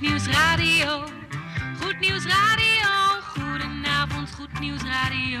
Goed 0.00 0.08
Nieuws 0.08 0.26
Radio. 0.28 1.04
Goed 1.80 2.00
Nieuws 2.00 2.24
Radio. 2.24 3.20
Goedenavond, 3.34 4.30
Goed 4.34 4.60
Nieuws 4.60 4.82
Radio. 4.82 5.40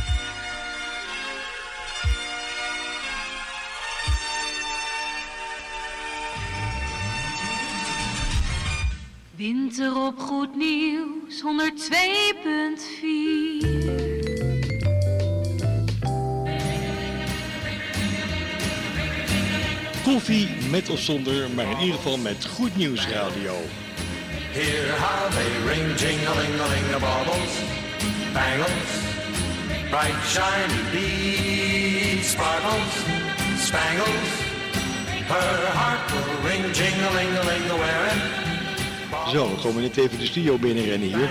Winter 9.41 9.95
op 9.95 10.19
Goed 10.19 10.55
Nieuws 10.55 11.41
102.4. 11.41 11.45
Koffie 20.03 20.49
met 20.69 20.89
of 20.89 20.99
zonder, 20.99 21.49
maar 21.49 21.65
in 21.65 21.79
ieder 21.79 21.95
geval 21.95 22.17
met 22.17 22.45
Goed 22.45 22.75
Nieuws 22.75 23.07
Radio. 23.07 23.53
Hear 24.51 24.99
how 24.99 25.31
they 25.31 25.73
ring, 25.73 25.97
jing-a-ling-a-ling, 25.99 26.87
the 26.91 26.99
baubles, 26.99 27.53
bangles, 28.33 28.91
bright 29.89 30.23
shiny 30.33 30.81
beads, 30.91 32.29
sparkles, 32.29 32.93
spangles. 33.57 34.29
Her 35.33 35.71
heart 35.79 36.11
will 36.11 36.49
ring, 36.49 36.73
jing-a-ling-a-ling, 36.73 37.79
wearing 37.79 38.40
Zo, 39.29 39.49
we 39.49 39.61
komen 39.61 39.81
net 39.81 39.97
even 39.97 40.19
de 40.19 40.25
studio 40.25 40.57
binnenrennen 40.57 41.07
hier. 41.07 41.29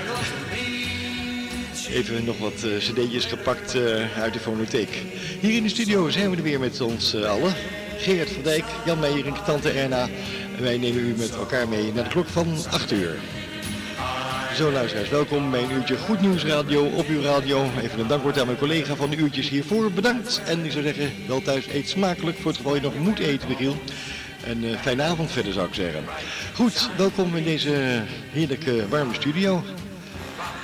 Even 1.91 2.25
nog 2.25 2.39
wat 2.39 2.63
eh, 2.63 2.77
cd'tjes 2.79 3.25
gepakt 3.25 3.75
eh, 3.75 4.19
uit 4.19 4.33
de 4.33 4.39
fonotheek. 4.39 5.03
Hier 5.41 5.57
in 5.57 5.63
de 5.63 5.69
studio 5.69 6.09
zijn 6.11 6.31
we 6.31 6.37
er 6.37 6.43
weer 6.43 6.61
met 6.61 6.81
ons 6.81 7.15
eh, 7.15 7.31
allen. 7.31 7.55
Gerard 7.97 8.31
van 8.31 8.43
Dijk, 8.43 8.65
Jan 8.85 8.99
Meijer 8.99 9.27
en 9.27 9.35
tante 9.45 9.71
Erna. 9.71 10.09
En 10.57 10.63
wij 10.63 10.79
nemen 10.79 11.01
u 11.01 11.15
met 11.17 11.35
elkaar 11.35 11.69
mee 11.69 11.93
naar 11.93 12.05
de 12.05 12.11
klok 12.11 12.29
van 12.29 12.57
8 12.71 12.93
uur. 12.93 13.17
Zo 14.55 14.73
luisteraars, 14.73 15.09
welkom 15.09 15.51
bij 15.51 15.63
een 15.63 15.71
uurtje 15.71 15.97
Goed 15.97 16.21
Nieuws 16.21 16.45
Radio 16.45 16.85
op 16.85 17.07
uw 17.09 17.21
radio. 17.21 17.65
Even 17.83 18.01
een 18.01 18.07
dankwoord 18.07 18.41
aan 18.41 18.47
mijn 18.47 18.59
collega 18.59 18.95
van 18.95 19.11
de 19.11 19.17
uurtjes 19.17 19.49
hiervoor. 19.49 19.93
Bedankt. 19.93 20.43
En 20.47 20.65
ik 20.65 20.73
zou 20.73 20.85
zeggen, 20.85 21.13
wel 21.27 21.43
thuis 21.43 21.67
eet 21.69 21.89
smakelijk 21.89 22.37
voor 22.37 22.47
het 22.51 22.57
geval 22.57 22.75
je 22.75 22.81
nog 22.81 22.99
moet 22.99 23.19
eten, 23.19 23.49
Michiel. 23.49 23.77
En 24.45 24.65
eh, 24.65 24.79
fijne 24.81 25.03
avond 25.03 25.31
verder 25.31 25.53
zou 25.53 25.67
ik 25.67 25.75
zeggen. 25.75 26.05
Goed, 26.61 26.91
welkom 26.97 27.37
in 27.37 27.45
deze 27.45 28.03
heerlijke 28.31 28.89
warme 28.89 29.15
studio. 29.15 29.63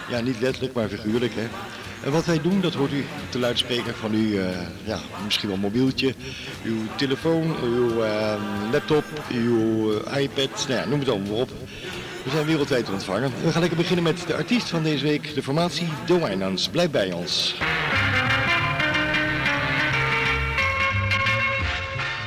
Ja, 0.08 0.20
niet 0.20 0.41
letterlijk, 0.41 0.75
maar 0.75 0.88
figuurlijk 0.88 1.33
hè. 1.34 1.48
En 2.05 2.12
wat 2.12 2.25
wij 2.25 2.41
doen, 2.41 2.61
dat 2.61 2.75
hoort 2.75 2.92
u 2.92 3.00
op 3.00 3.33
de 3.33 3.38
luidspreker 3.38 3.94
van 3.94 4.12
uw, 4.12 4.38
eh, 4.38 4.48
ja, 4.84 4.98
misschien 5.25 5.48
wel 5.48 5.58
mobieltje, 5.58 6.14
uw 6.64 6.77
telefoon, 6.97 7.56
uw 7.62 8.03
eh, 8.03 8.34
laptop, 8.72 9.05
uw 9.30 9.92
eh, 9.92 10.22
iPad, 10.22 10.64
nou 10.69 10.80
ja, 10.80 10.86
noem 10.86 10.98
het 10.98 11.08
allemaal 11.08 11.41
op. 11.41 11.50
We 12.25 12.31
zijn 12.31 12.47
wereldwijd 12.47 12.84
te 12.84 12.92
ontvangen. 12.92 13.33
We 13.42 13.50
gaan 13.50 13.60
lekker 13.60 13.78
beginnen 13.78 14.05
met 14.05 14.27
de 14.27 14.34
artiest 14.34 14.69
van 14.69 14.82
deze 14.82 15.04
week, 15.04 15.34
de 15.34 15.43
formatie 15.43 15.88
The 16.06 16.26
Winans. 16.26 16.69
Blijf 16.69 16.91
bij 16.91 17.12
ons. 17.12 17.56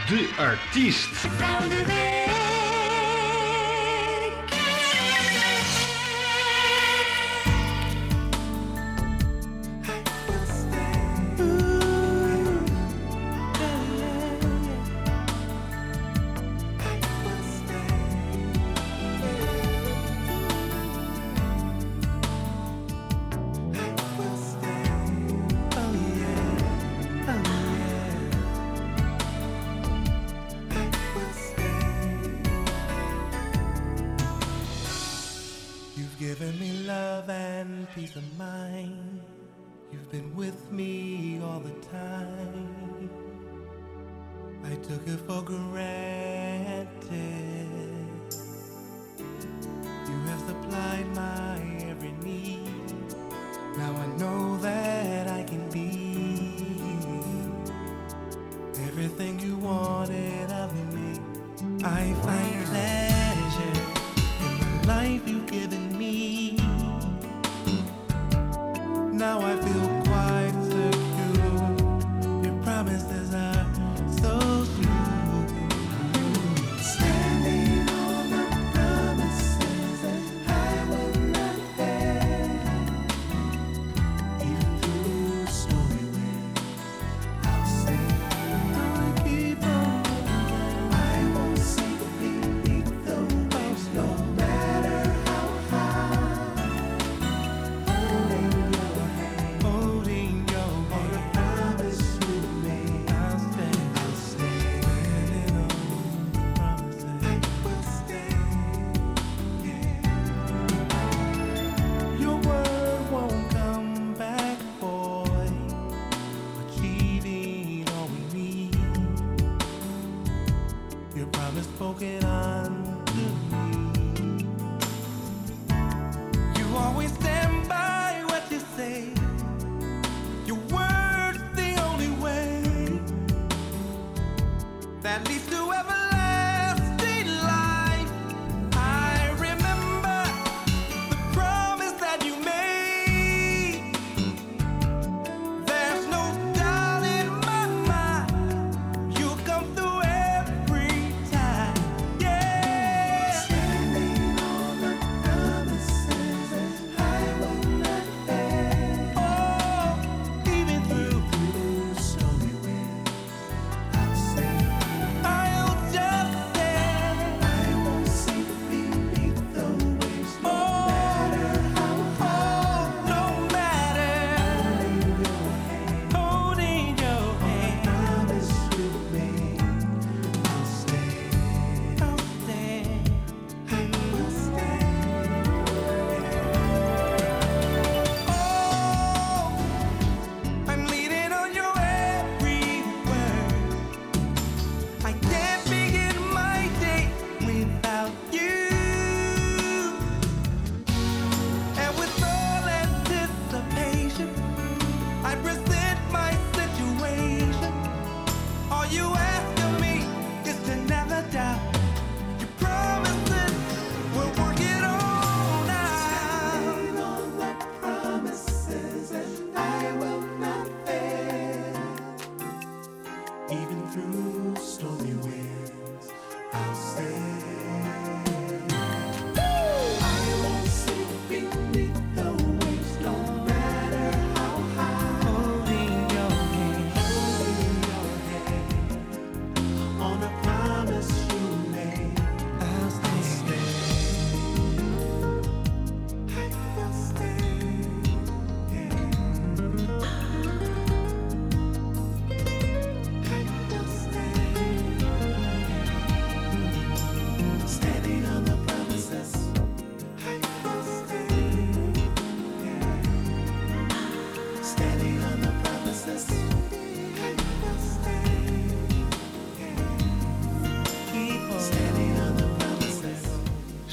De 0.07 0.29
artiest. 0.37 1.09
Van 1.15 1.69
de 1.69 1.83
week. 1.85 2.18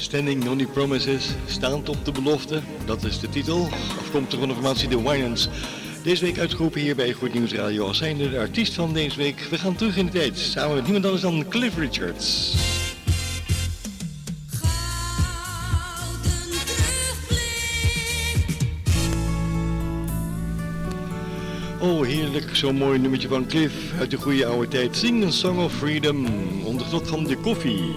Standing 0.07 0.47
on 0.47 0.57
the 0.57 0.65
Promises, 0.65 1.29
staand 1.45 1.89
op 1.89 2.05
de 2.05 2.11
belofte, 2.11 2.61
dat 2.85 3.03
is 3.03 3.19
de 3.19 3.29
titel. 3.29 3.67
Afkomstig 3.99 4.39
van 4.39 4.47
de 4.47 4.53
formatie 4.53 4.87
The 4.87 5.09
Winans. 5.09 5.49
Deze 6.03 6.25
week 6.25 6.37
uitgeroepen 6.37 6.81
hier 6.81 6.95
bij 6.95 7.13
Goed 7.13 7.33
Nieuws 7.33 7.53
Radio 7.53 7.87
als 7.87 7.97
zijnde 7.97 8.29
de 8.29 8.39
artiest 8.39 8.73
van 8.73 8.93
deze 8.93 9.17
week. 9.17 9.47
We 9.49 9.57
gaan 9.57 9.75
terug 9.75 9.97
in 9.97 10.05
de 10.05 10.11
tijd, 10.11 10.37
samen 10.37 10.75
met 10.75 10.83
niemand 10.83 11.05
anders 11.05 11.21
dan 11.21 11.47
Cliff 11.47 11.77
Richards. 11.77 12.55
Oh, 21.79 22.05
heerlijk, 22.05 22.55
zo'n 22.55 22.75
mooi 22.75 22.99
nummertje 22.99 23.27
van 23.27 23.47
Cliff 23.47 23.73
uit 23.99 24.11
de 24.11 24.17
goede 24.17 24.45
oude 24.45 24.67
tijd. 24.67 24.95
Sing 24.95 25.25
a 25.25 25.31
Song 25.31 25.59
of 25.59 25.73
Freedom, 25.73 26.25
onder 26.63 26.85
van 27.03 27.23
de 27.23 27.37
koffie. 27.37 27.95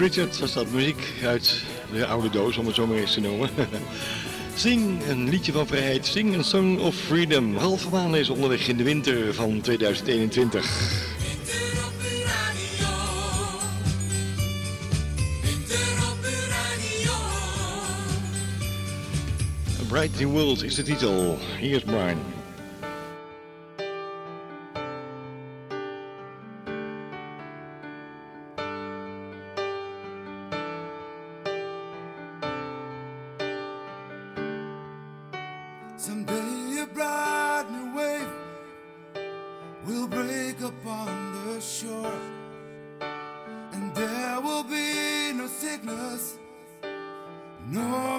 Richard 0.00 0.38
was 0.38 0.52
dat 0.52 0.70
muziek 0.70 1.12
uit 1.24 1.62
de 1.92 2.06
oude 2.06 2.30
doos, 2.30 2.56
om 2.56 2.66
het 2.66 2.74
zo 2.74 2.86
maar 2.86 2.96
eens 2.96 3.12
te 3.12 3.20
noemen. 3.20 3.50
Zing 4.54 5.06
een 5.08 5.28
liedje 5.28 5.52
van 5.52 5.66
vrijheid, 5.66 6.06
sing 6.06 6.34
een 6.34 6.44
song 6.44 6.78
of 6.78 6.94
freedom. 6.94 7.56
Half 7.56 7.86
is 8.12 8.28
onderweg 8.28 8.68
in 8.68 8.76
de 8.76 8.82
winter 8.82 9.34
van 9.34 9.60
2021. 9.60 11.08
Bright 19.88 20.18
New 20.18 20.30
World 20.30 20.64
is 20.64 20.74
de 20.74 20.82
titel. 20.82 21.38
Hier 21.58 21.76
is 21.76 21.82
Brian. 21.82 22.39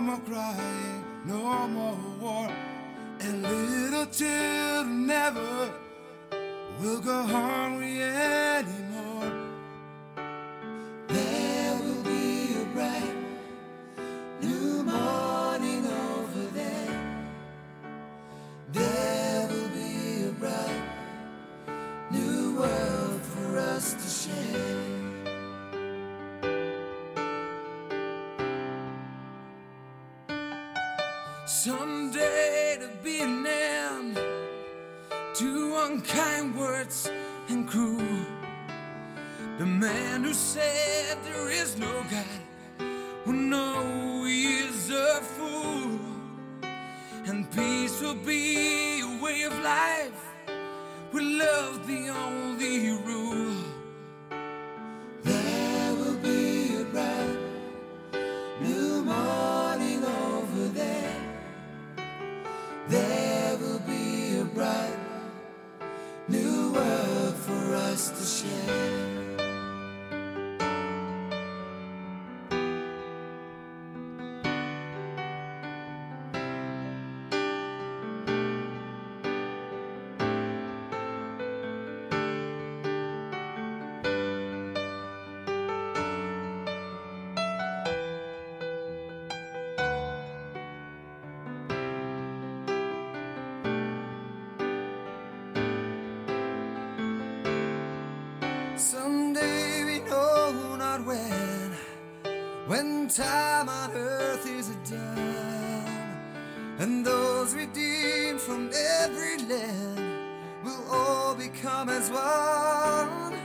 more 0.02 0.20
crying, 0.20 1.04
no 1.26 1.68
more 1.68 1.98
war. 2.20 2.50
And 3.20 3.44
little 3.44 4.08
children 4.08 5.06
never 5.06 5.70
will 6.80 7.02
go 7.02 7.24
hungry 7.24 8.02
anymore. 8.02 8.81
When 102.72 103.10
time 103.10 103.68
on 103.68 103.92
earth 103.92 104.48
is 104.48 104.70
done, 104.90 106.16
and 106.80 107.06
those 107.06 107.54
redeemed 107.54 108.40
from 108.40 108.72
every 109.02 109.38
land 109.40 110.00
will 110.64 110.82
all 110.90 111.36
become 111.36 111.90
as 111.90 112.10
one, 112.10 113.38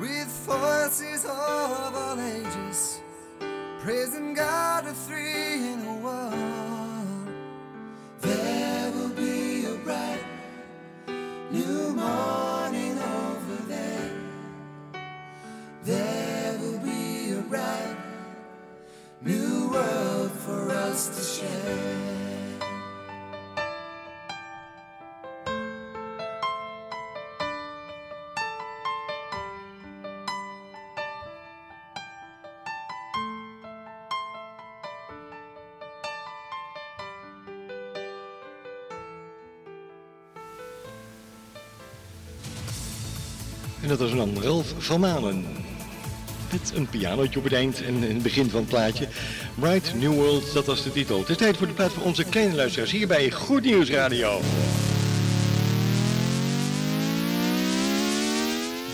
with 0.00 0.26
voices 0.44 1.24
of 1.26 1.94
all 1.94 2.20
ages, 2.20 3.00
praising 3.78 4.34
God 4.34 4.84
the 4.84 4.94
three 4.94 5.54
in 5.72 6.02
one. 6.02 6.49
World 19.70 20.30
for 20.32 20.70
us 20.70 21.08
to 21.08 21.22
share. 21.22 22.10
En 43.82 43.88
dat 43.88 43.98
was 43.98 44.14
dan 44.14 44.42
Ralf 44.42 44.74
van 44.78 45.00
Malen. 45.00 45.69
Met 46.50 46.72
een 46.74 46.88
pianootje 46.88 47.38
op 47.38 47.44
het 47.44 47.52
eind 47.52 47.82
en 47.82 47.94
in 47.94 48.14
het 48.14 48.22
begin 48.22 48.50
van 48.50 48.60
het 48.60 48.68
plaatje. 48.68 49.08
Bright 49.54 49.94
New 49.94 50.12
World, 50.12 50.52
dat 50.52 50.66
was 50.66 50.82
de 50.82 50.92
titel. 50.92 51.18
Het 51.18 51.28
is 51.28 51.36
tijd 51.36 51.56
voor 51.56 51.66
de 51.66 51.72
plaat 51.72 51.92
voor 51.92 52.02
onze 52.02 52.24
kleine 52.24 52.54
luisteraars 52.54 52.90
hier 52.90 53.06
bij 53.06 53.30
Goed 53.30 53.64
Nieuws 53.64 53.90
Radio. 53.90 54.40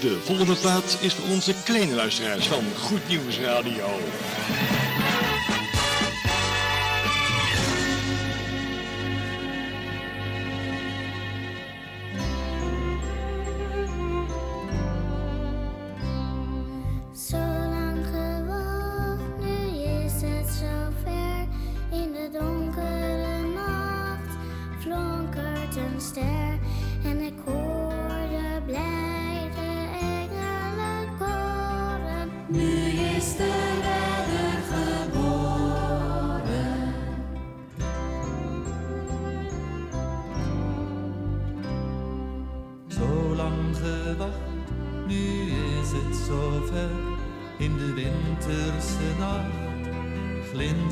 De 0.01 0.19
volgende 0.25 0.55
plaat 0.55 0.99
is 1.01 1.15
voor 1.15 1.29
onze 1.29 1.55
kleine 1.65 1.95
luisteraars 1.95 2.47
van 2.47 2.65
Goed 2.77 3.09
Nieuws 3.09 3.39
Radio. 3.39 3.99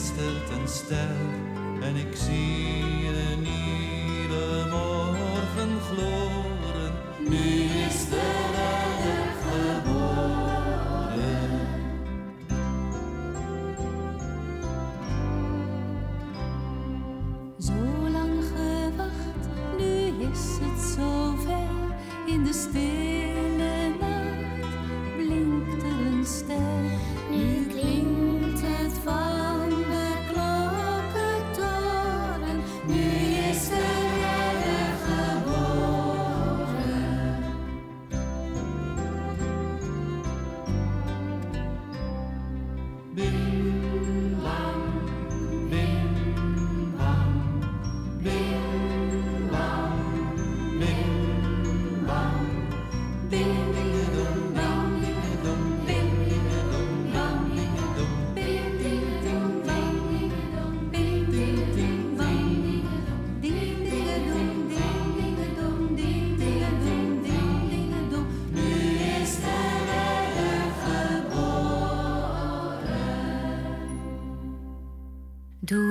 Glinstert 0.04 0.50
een 0.50 0.68
ster. 0.68 1.16
En 1.80 1.96
ik 1.96 2.16
zie 2.16 3.06
een 3.06 3.33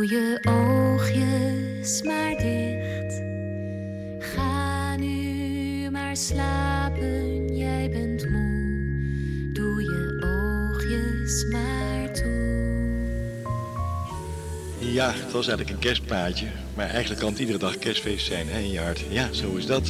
Doe 0.03 0.12
je 0.12 0.39
oogjes 0.41 2.01
maar 2.01 2.36
dicht. 2.38 3.22
Ga 4.19 4.95
nu 4.95 5.89
maar 5.91 6.17
slapen, 6.17 7.55
jij 7.57 7.89
bent 7.89 8.29
moe. 8.29 9.50
Doe 9.53 9.81
je 9.81 10.22
oogjes 10.25 11.45
maar 11.51 12.13
toe. 12.13 13.01
Ja, 14.79 15.12
het 15.12 15.31
was 15.31 15.48
eigenlijk 15.48 15.69
een 15.69 15.79
kerstplaatje. 15.79 16.48
Maar 16.75 16.89
eigenlijk 16.89 17.22
kan 17.22 17.29
het 17.29 17.39
iedere 17.39 17.57
dag 17.57 17.77
kerstfeest 17.77 18.25
zijn 18.25 18.48
hè, 18.50 18.79
hart. 18.79 19.03
Ja, 19.10 19.33
zo 19.33 19.55
is 19.55 19.65
dat. 19.65 19.88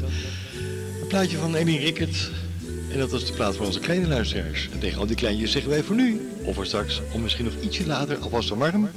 Een 1.01 1.07
plaatje 1.07 1.37
van 1.37 1.57
Amy 1.57 1.77
Rickert. 1.77 2.31
En 2.93 2.99
dat 2.99 3.11
was 3.11 3.25
de 3.25 3.33
plaat 3.33 3.55
voor 3.55 3.65
onze 3.65 3.79
kleine 3.79 4.07
luisteraars. 4.07 4.69
En 4.71 4.79
tegen 4.79 4.99
al 4.99 5.05
die 5.05 5.15
kleintjes 5.15 5.51
zeggen 5.51 5.71
wij 5.71 5.83
voor 5.83 5.95
nu, 5.95 6.29
of 6.43 6.55
voor 6.55 6.65
straks, 6.65 7.01
of 7.11 7.19
misschien 7.19 7.45
nog 7.45 7.53
ietsje 7.61 7.85
later, 7.85 8.17
alvast 8.17 8.49
een 8.49 8.57
warm. 8.57 8.89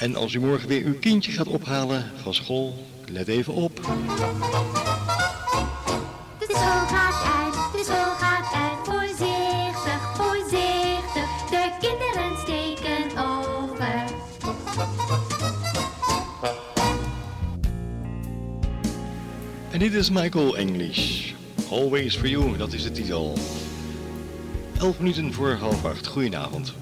En 0.00 0.16
als 0.16 0.34
u 0.34 0.40
morgen 0.40 0.68
weer 0.68 0.84
uw 0.84 0.98
kindje 0.98 1.32
gaat 1.32 1.46
ophalen 1.46 2.10
van 2.22 2.34
school, 2.34 2.86
let 3.12 3.28
even 3.28 3.54
op. 3.54 3.80
Dit 19.80 19.94
is 19.94 20.10
Michael 20.10 20.56
English. 20.56 21.32
Always 21.70 22.16
for 22.16 22.28
you, 22.28 22.56
dat 22.56 22.72
is 22.72 22.82
de 22.82 22.90
titel. 22.90 23.38
11 24.78 24.98
minuten 24.98 25.32
voor 25.32 25.52
half 25.52 25.84
acht. 25.84 26.06
Goedenavond. 26.06 26.74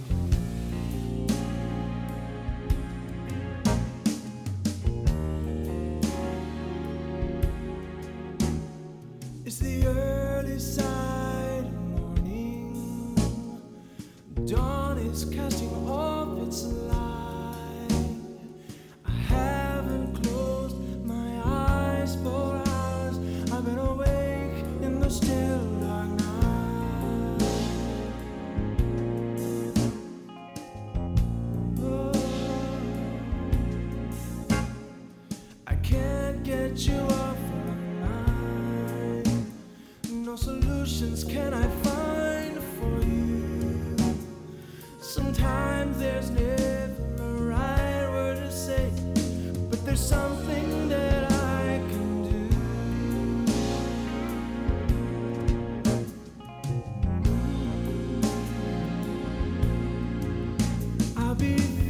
be 61.38 61.87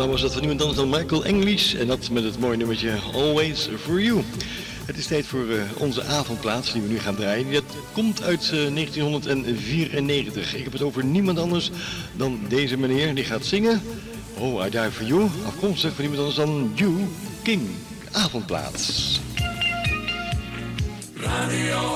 Nou 0.00 0.12
was 0.12 0.20
dat 0.20 0.32
van 0.32 0.40
niemand 0.40 0.60
anders 0.60 0.78
dan 0.78 0.90
Michael 1.00 1.24
English. 1.24 1.74
En 1.74 1.86
dat 1.86 2.10
met 2.10 2.24
het 2.24 2.38
mooie 2.38 2.56
nummertje 2.56 2.98
Always 3.14 3.68
For 3.82 4.02
You. 4.02 4.22
Het 4.84 4.98
is 4.98 5.06
tijd 5.06 5.26
voor 5.26 5.48
eh, 5.48 5.62
onze 5.76 6.04
avondplaats 6.04 6.72
die 6.72 6.82
we 6.82 6.88
nu 6.88 6.98
gaan 6.98 7.14
draaien. 7.14 7.52
Dat 7.52 7.64
komt 7.92 8.22
uit 8.22 8.42
eh, 8.42 8.74
1994. 8.74 10.54
Ik 10.54 10.64
heb 10.64 10.72
het 10.72 10.82
over 10.82 11.04
niemand 11.04 11.38
anders 11.38 11.70
dan 12.16 12.40
deze 12.48 12.76
meneer. 12.76 13.14
Die 13.14 13.24
gaat 13.24 13.44
zingen. 13.44 13.82
Oh, 14.38 14.66
I 14.66 14.70
Die 14.70 14.90
For 14.90 15.06
You. 15.06 15.28
Afkomstig 15.46 15.94
van 15.94 16.04
niemand 16.04 16.20
anders 16.20 16.46
dan 16.46 16.72
You 16.74 16.92
King. 17.42 17.62
Avondplaats. 18.10 19.20
Radio 21.14 21.94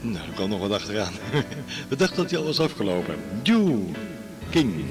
Nou, 0.00 0.26
er 0.26 0.32
kwam 0.34 0.48
nog 0.48 0.60
wat 0.60 0.70
achteraan. 0.70 1.12
We 1.88 1.96
dachten 1.96 2.16
dat 2.16 2.30
hij 2.30 2.38
al 2.38 2.44
was 2.44 2.60
afgelopen. 2.60 3.14
You 3.42 3.84
King. 4.50 4.84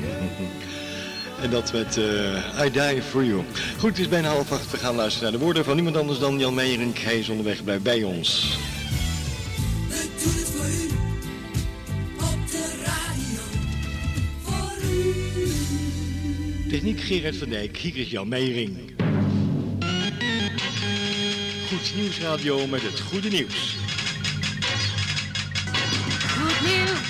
En 1.42 1.50
dat 1.50 1.74
met 1.74 1.98
eh, 1.98 2.66
I 2.66 2.72
Die 2.72 3.02
For 3.02 3.26
You. 3.26 3.44
Goed, 3.78 3.90
het 3.90 4.00
is 4.00 4.08
bijna 4.08 4.30
half 4.30 4.52
acht. 4.52 4.72
We 4.72 4.78
gaan 4.78 4.96
luisteren 4.96 5.30
naar 5.30 5.40
de 5.40 5.46
woorden 5.46 5.64
van 5.64 5.76
niemand 5.76 5.98
anders 5.98 6.20
dan 6.20 6.40
Jan 6.40 6.54
Meijering. 6.54 7.04
Hij 7.04 7.20
is 7.20 7.30
onderweg, 7.30 7.64
blijf 7.64 7.82
bij 7.82 8.04
ons. 8.04 8.58
Techniek 16.82 17.02
Gerard 17.02 17.38
van 17.38 17.50
Dijk, 17.50 17.78
hier 17.78 17.98
is 17.98 18.10
Jan 18.10 18.28
Meijering. 18.28 18.78
Goed 21.68 21.96
Nieuwsradio 21.96 22.68
met 22.68 22.82
het 22.82 23.00
goede 23.00 23.30
nieuws. 23.30 23.76
Goed 26.28 26.62
nieuws. 26.62 27.10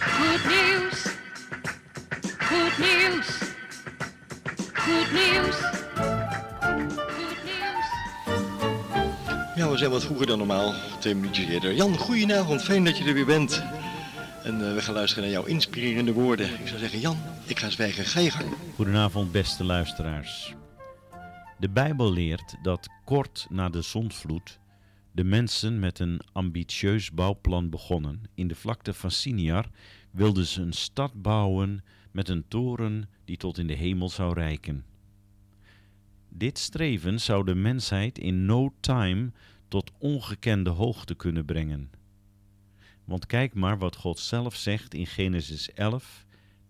Goed 0.00 0.44
nieuws. 0.48 1.02
Goed 2.38 2.78
nieuws. 2.78 3.28
Goed 4.72 5.12
nieuws. 5.12 5.58
Goed 7.14 7.44
nieuws. 7.44 7.96
Ja, 9.56 9.70
we 9.70 9.76
zijn 9.76 9.90
wat 9.90 10.04
vroeger 10.04 10.26
dan 10.26 10.38
normaal. 10.38 10.74
Twee 11.00 11.14
minuutjes 11.14 11.48
eerder. 11.48 11.74
Jan, 11.74 11.96
goedenavond. 11.96 12.62
Fijn 12.62 12.84
dat 12.84 12.98
je 12.98 13.04
er 13.04 13.14
weer 13.14 13.26
bent. 13.26 13.62
En 14.42 14.68
eh, 14.68 14.74
we 14.74 14.80
gaan 14.80 14.94
luisteren 14.94 15.24
naar 15.24 15.32
jouw 15.32 15.44
inspirerende 15.44 16.12
woorden. 16.12 16.46
Ik 16.46 16.68
zou 16.68 16.78
zeggen, 16.78 17.00
Jan, 17.00 17.16
ik 17.46 17.58
ga 17.58 17.70
zwijgen. 17.70 18.04
Ga. 18.04 18.42
Goedenavond, 18.74 19.32
beste 19.32 19.64
luisteraars. 19.64 20.54
De 21.58 21.68
Bijbel 21.68 22.12
leert 22.12 22.56
dat 22.62 22.88
kort 23.04 23.46
na 23.50 23.68
de 23.68 23.82
zondvloed 23.82 24.58
de 25.14 25.24
mensen 25.24 25.78
met 25.78 25.98
een 25.98 26.20
ambitieus 26.32 27.10
bouwplan 27.10 27.70
begonnen. 27.70 28.22
In 28.34 28.48
de 28.48 28.54
vlakte 28.54 28.94
van 28.94 29.10
Siniar 29.10 29.70
wilden 30.10 30.46
ze 30.46 30.62
een 30.62 30.72
stad 30.72 31.22
bouwen 31.22 31.84
met 32.10 32.28
een 32.28 32.48
toren 32.48 33.08
die 33.24 33.36
tot 33.36 33.58
in 33.58 33.66
de 33.66 33.74
hemel 33.74 34.08
zou 34.08 34.34
reiken. 34.34 34.84
Dit 36.28 36.58
streven 36.58 37.20
zou 37.20 37.44
de 37.44 37.54
mensheid 37.54 38.18
in 38.18 38.44
no 38.44 38.74
time 38.80 39.32
tot 39.68 39.92
ongekende 39.98 40.70
hoogte 40.70 41.14
kunnen 41.14 41.44
brengen. 41.44 41.90
Want 43.04 43.26
kijk 43.26 43.54
maar 43.54 43.78
wat 43.78 43.96
God 43.96 44.18
zelf 44.18 44.54
zegt 44.54 44.94
in 44.94 45.06
Genesis 45.06 45.72
11, 45.72 46.23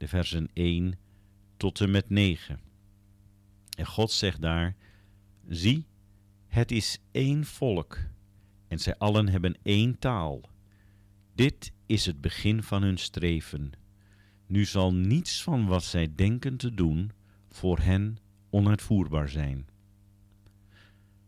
de 0.05 0.11
versen 0.11 0.49
1 0.53 0.99
tot 1.57 1.81
en 1.81 1.91
met 1.91 2.11
9. 2.11 2.61
En 3.77 3.87
God 3.87 4.11
zegt 4.11 4.41
daar: 4.41 4.77
Zie, 5.49 5.87
het 6.47 6.71
is 6.71 6.99
één 7.11 7.45
volk, 7.45 7.99
en 8.69 8.79
zij 8.79 8.97
allen 8.99 9.29
hebben 9.29 9.57
één 9.63 9.99
taal. 9.99 10.41
Dit 11.35 11.73
is 11.87 12.07
het 12.07 12.21
begin 12.21 12.63
van 12.63 12.83
hun 12.83 12.99
streven. 12.99 13.73
Nu 14.47 14.65
zal 14.65 14.95
niets 14.95 15.43
van 15.43 15.67
wat 15.67 15.85
zij 15.85 16.15
denken 16.15 16.57
te 16.57 16.75
doen 16.75 17.11
voor 17.49 17.79
hen 17.79 18.19
onuitvoerbaar 18.51 19.29
zijn. 19.29 19.67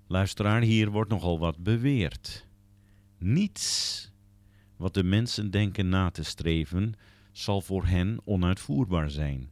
Luisteraar, 0.07 0.63
hier 0.63 0.91
wordt 0.91 1.11
nogal 1.11 1.39
wat 1.39 1.63
beweerd. 1.63 2.47
Niets 3.19 4.11
wat 4.77 4.95
de 4.95 5.05
mensen 5.05 5.51
denken 5.51 5.89
na 5.89 6.11
te 6.11 6.23
streven, 6.23 6.95
zal 7.39 7.61
voor 7.61 7.87
hen 7.87 8.21
onuitvoerbaar 8.25 9.11
zijn. 9.11 9.49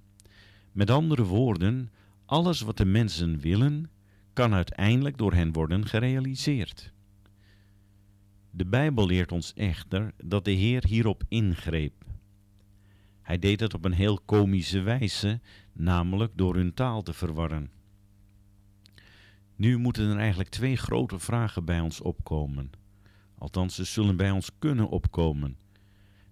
Met 0.73 0.91
andere 0.91 1.25
woorden, 1.25 1.91
alles 2.25 2.61
wat 2.61 2.77
de 2.77 2.85
mensen 2.85 3.39
willen, 3.39 3.91
kan 4.33 4.55
uiteindelijk 4.55 5.19
door 5.19 5.33
hen 5.33 5.53
worden 5.53 5.87
gerealiseerd. 5.87 6.93
De 8.51 8.67
Bijbel 8.67 9.07
leert 9.07 9.33
ons 9.33 9.53
echter 9.55 10.13
dat 10.25 10.45
de 10.45 10.51
Heer 10.51 10.85
hierop 10.87 11.23
ingreep. 11.29 12.05
Hij 13.23 13.39
deed 13.39 13.61
het 13.61 13.75
op 13.75 13.85
een 13.85 13.93
heel 13.93 14.21
komische 14.25 14.81
wijze, 14.81 15.41
namelijk 15.73 16.33
door 16.35 16.55
hun 16.55 16.75
taal 16.75 17.03
te 17.03 17.13
verwarren. 17.13 17.71
Nu 19.57 19.79
moeten 19.79 20.11
er 20.11 20.19
eigenlijk 20.19 20.49
twee 20.49 20.77
grote 20.77 21.19
vragen 21.19 21.65
bij 21.65 21.81
ons 21.81 22.01
opkomen. 22.01 22.71
Althans, 23.39 23.75
ze 23.75 23.85
zullen 23.85 24.17
bij 24.17 24.31
ons 24.31 24.51
kunnen 24.59 24.89
opkomen. 24.89 25.57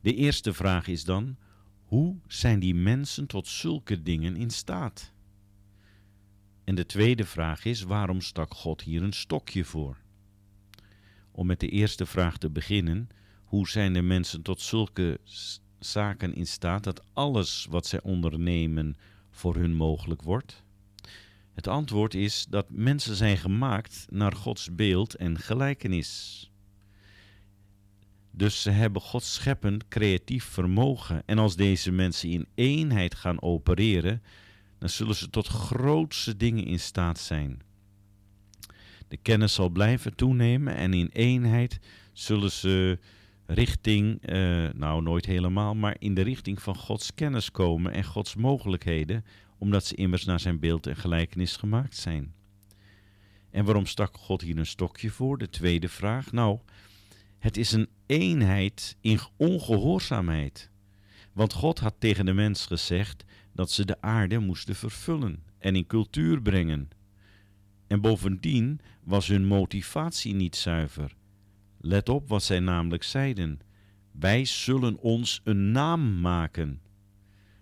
De 0.03 0.15
eerste 0.15 0.53
vraag 0.53 0.87
is 0.87 1.05
dan: 1.05 1.37
hoe 1.85 2.17
zijn 2.27 2.61
die 2.61 2.75
mensen 2.75 3.27
tot 3.27 3.49
zulke 3.49 4.03
dingen 4.03 4.37
in 4.37 4.51
staat? 4.51 5.13
En 6.65 6.75
de 6.75 6.87
tweede 6.87 7.25
vraag 7.25 7.65
is: 7.65 7.83
waarom 7.83 8.21
stak 8.21 8.55
God 8.55 8.83
hier 8.83 9.03
een 9.03 9.13
stokje 9.13 9.65
voor? 9.65 9.97
Om 11.31 11.47
met 11.47 11.61
de 11.61 11.69
eerste 11.69 12.07
vraag 12.07 12.39
te 12.39 12.51
beginnen: 12.51 13.09
hoe 13.45 13.69
zijn 13.69 13.93
de 13.93 14.03
mensen 14.03 14.43
tot 14.43 14.61
zulke 14.61 15.21
zaken 15.79 16.35
in 16.35 16.47
staat 16.47 16.85
dat 16.85 17.05
alles 17.13 17.67
wat 17.71 17.87
zij 17.87 18.03
ondernemen 18.03 18.97
voor 19.31 19.57
hun 19.57 19.75
mogelijk 19.75 20.23
wordt? 20.23 20.63
Het 21.53 21.67
antwoord 21.67 22.15
is 22.15 22.47
dat 22.49 22.71
mensen 22.71 23.17
zijn 23.17 23.37
gemaakt 23.37 24.07
naar 24.11 24.33
Gods 24.33 24.75
beeld 24.75 25.15
en 25.15 25.39
gelijkenis. 25.39 26.52
Dus 28.35 28.63
ze 28.63 28.71
hebben 28.71 29.03
Gods 29.03 29.35
scheppend 29.35 29.89
creatief 29.89 30.45
vermogen. 30.45 31.23
En 31.27 31.39
als 31.39 31.57
deze 31.57 31.91
mensen 31.91 32.29
in 32.29 32.47
eenheid 32.55 33.15
gaan 33.15 33.43
opereren, 33.43 34.23
dan 34.79 34.89
zullen 34.89 35.15
ze 35.15 35.31
tot 35.31 35.47
grootse 35.47 36.37
dingen 36.37 36.65
in 36.65 36.81
staat 36.81 37.19
zijn. 37.19 37.63
De 39.09 39.17
kennis 39.17 39.55
zal 39.55 39.69
blijven 39.69 40.15
toenemen 40.15 40.75
en 40.75 40.95
in 40.95 41.11
eenheid 41.13 41.79
zullen 42.13 42.51
ze 42.51 42.99
richting, 43.47 44.23
eh, 44.23 44.69
nou 44.75 45.03
nooit 45.03 45.27
helemaal, 45.27 45.75
maar 45.75 45.97
in 45.99 46.15
de 46.15 46.23
richting 46.23 46.63
van 46.63 46.77
Gods 46.77 47.15
kennis 47.15 47.51
komen 47.51 47.93
en 47.93 48.05
Gods 48.05 48.35
mogelijkheden, 48.35 49.25
omdat 49.59 49.85
ze 49.85 49.95
immers 49.95 50.25
naar 50.25 50.41
zijn 50.41 50.59
beeld 50.59 50.87
en 50.87 50.97
gelijkenis 50.97 51.57
gemaakt 51.57 51.97
zijn. 51.97 52.35
En 53.51 53.65
waarom 53.65 53.87
stak 53.87 54.17
God 54.17 54.41
hier 54.41 54.59
een 54.59 54.67
stokje 54.67 55.11
voor? 55.11 55.39
De 55.39 55.49
tweede 55.49 55.89
vraag. 55.89 56.33
Nou, 56.33 56.59
het 57.43 57.57
is 57.57 57.73
een 57.73 57.89
eenheid 58.07 58.97
in 59.01 59.19
ongehoorzaamheid. 59.37 60.71
Want 61.33 61.53
God 61.53 61.79
had 61.79 61.95
tegen 61.99 62.27
de 62.27 62.33
mens 62.33 62.67
gezegd 62.67 63.25
dat 63.53 63.71
ze 63.71 63.85
de 63.85 64.01
aarde 64.01 64.39
moesten 64.39 64.75
vervullen 64.75 65.43
en 65.59 65.77
in 65.77 65.87
cultuur 65.87 66.43
brengen. 66.43 66.89
En 67.87 68.01
bovendien 68.01 68.81
was 69.05 69.29
hun 69.29 69.47
motivatie 69.47 70.35
niet 70.35 70.57
zuiver. 70.57 71.15
Let 71.81 72.09
op 72.09 72.29
wat 72.29 72.43
zij 72.43 72.61
namelijk 72.61 73.03
zeiden. 73.03 73.61
Wij 74.13 74.45
zullen 74.45 74.99
ons 74.99 75.41
een 75.45 75.73
naam 75.73 76.21
maken. 76.21 76.81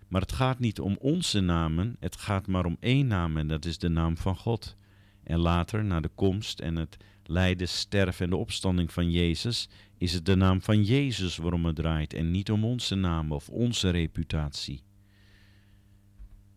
Maar 0.09 0.21
het 0.21 0.33
gaat 0.33 0.59
niet 0.59 0.81
om 0.81 0.97
onze 0.99 1.41
namen, 1.41 1.97
het 2.01 2.17
gaat 2.17 2.47
maar 2.47 2.65
om 2.65 2.77
één 2.81 3.07
naam 3.07 3.37
en 3.37 3.49
dat 3.49 3.65
is 3.65 3.79
de 3.79 3.89
naam 3.89 4.17
van 4.17 4.37
God. 4.37 4.77
En 5.23 5.39
later, 5.39 5.85
na 5.85 6.01
de 6.01 6.11
komst 6.15 6.61
en 6.61 6.77
het 6.77 6.97
lijden, 7.31 7.69
sterven 7.69 8.25
en 8.25 8.31
de 8.31 8.37
opstanding 8.37 8.93
van 8.93 9.11
Jezus, 9.11 9.69
is 9.99 10.13
het 10.13 10.27
de 10.27 10.35
naam 10.35 10.63
van 10.63 10.85
Jezus 10.85 11.37
waarom 11.37 11.65
het 11.65 11.77
draait 11.77 12.15
en 12.15 12.31
niet 12.31 12.51
om 12.51 12.65
onze 12.65 12.95
naam 12.95 13.33
of 13.33 13.49
onze 13.49 13.91
reputatie. 13.91 14.83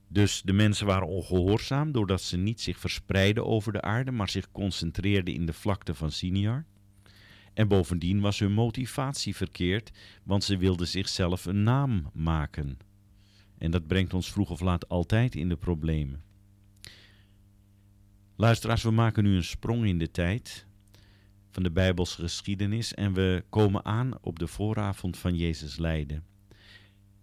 Dus 0.08 0.42
de 0.42 0.54
mensen 0.54 0.86
waren 0.86 1.08
ongehoorzaam 1.08 1.92
doordat 1.92 2.22
ze 2.22 2.38
niet 2.38 2.62
zich 2.62 2.80
verspreidden 2.80 3.46
over 3.46 3.72
de 3.72 3.82
aarde, 3.82 4.12
maar 4.12 4.30
zich 4.30 4.52
concentreerden 4.52 5.34
in 5.34 5.46
de 5.46 5.54
vlakte 5.54 5.94
van 5.94 6.12
Siniar. 6.12 6.66
En 7.54 7.68
bovendien 7.68 8.20
was 8.20 8.40
hun 8.40 8.54
motivatie 8.54 9.36
verkeerd, 9.36 9.92
want 10.24 10.44
ze 10.44 10.58
wilden 10.58 10.88
zichzelf 10.88 11.46
een 11.46 11.64
naam 11.64 12.10
maken. 12.14 12.78
En 13.58 13.72
dat 13.72 13.88
brengt 13.88 14.14
ons 14.14 14.32
vroeg 14.32 14.50
of 14.50 14.60
laat 14.60 14.90
altijd 14.90 15.36
in 15.36 15.50
de 15.50 15.56
problemen. 15.56 16.23
Luisteraars, 18.36 18.84
we 18.84 18.91
maken 18.91 19.24
nu 19.24 19.36
een 19.36 19.43
sprong 19.43 19.86
in 19.86 19.98
de 19.98 20.12
tijd 20.12 20.65
van 21.50 21.63
de 21.63 21.72
Bijbelse 21.72 22.22
geschiedenis 22.22 22.93
en 22.93 23.13
we 23.13 23.43
komen 23.50 23.86
aan 23.86 24.12
op 24.22 24.39
de 24.39 24.48
vooravond 24.48 25.17
van 25.17 25.36
Jezus 25.36 25.78
lijden. 25.78 26.24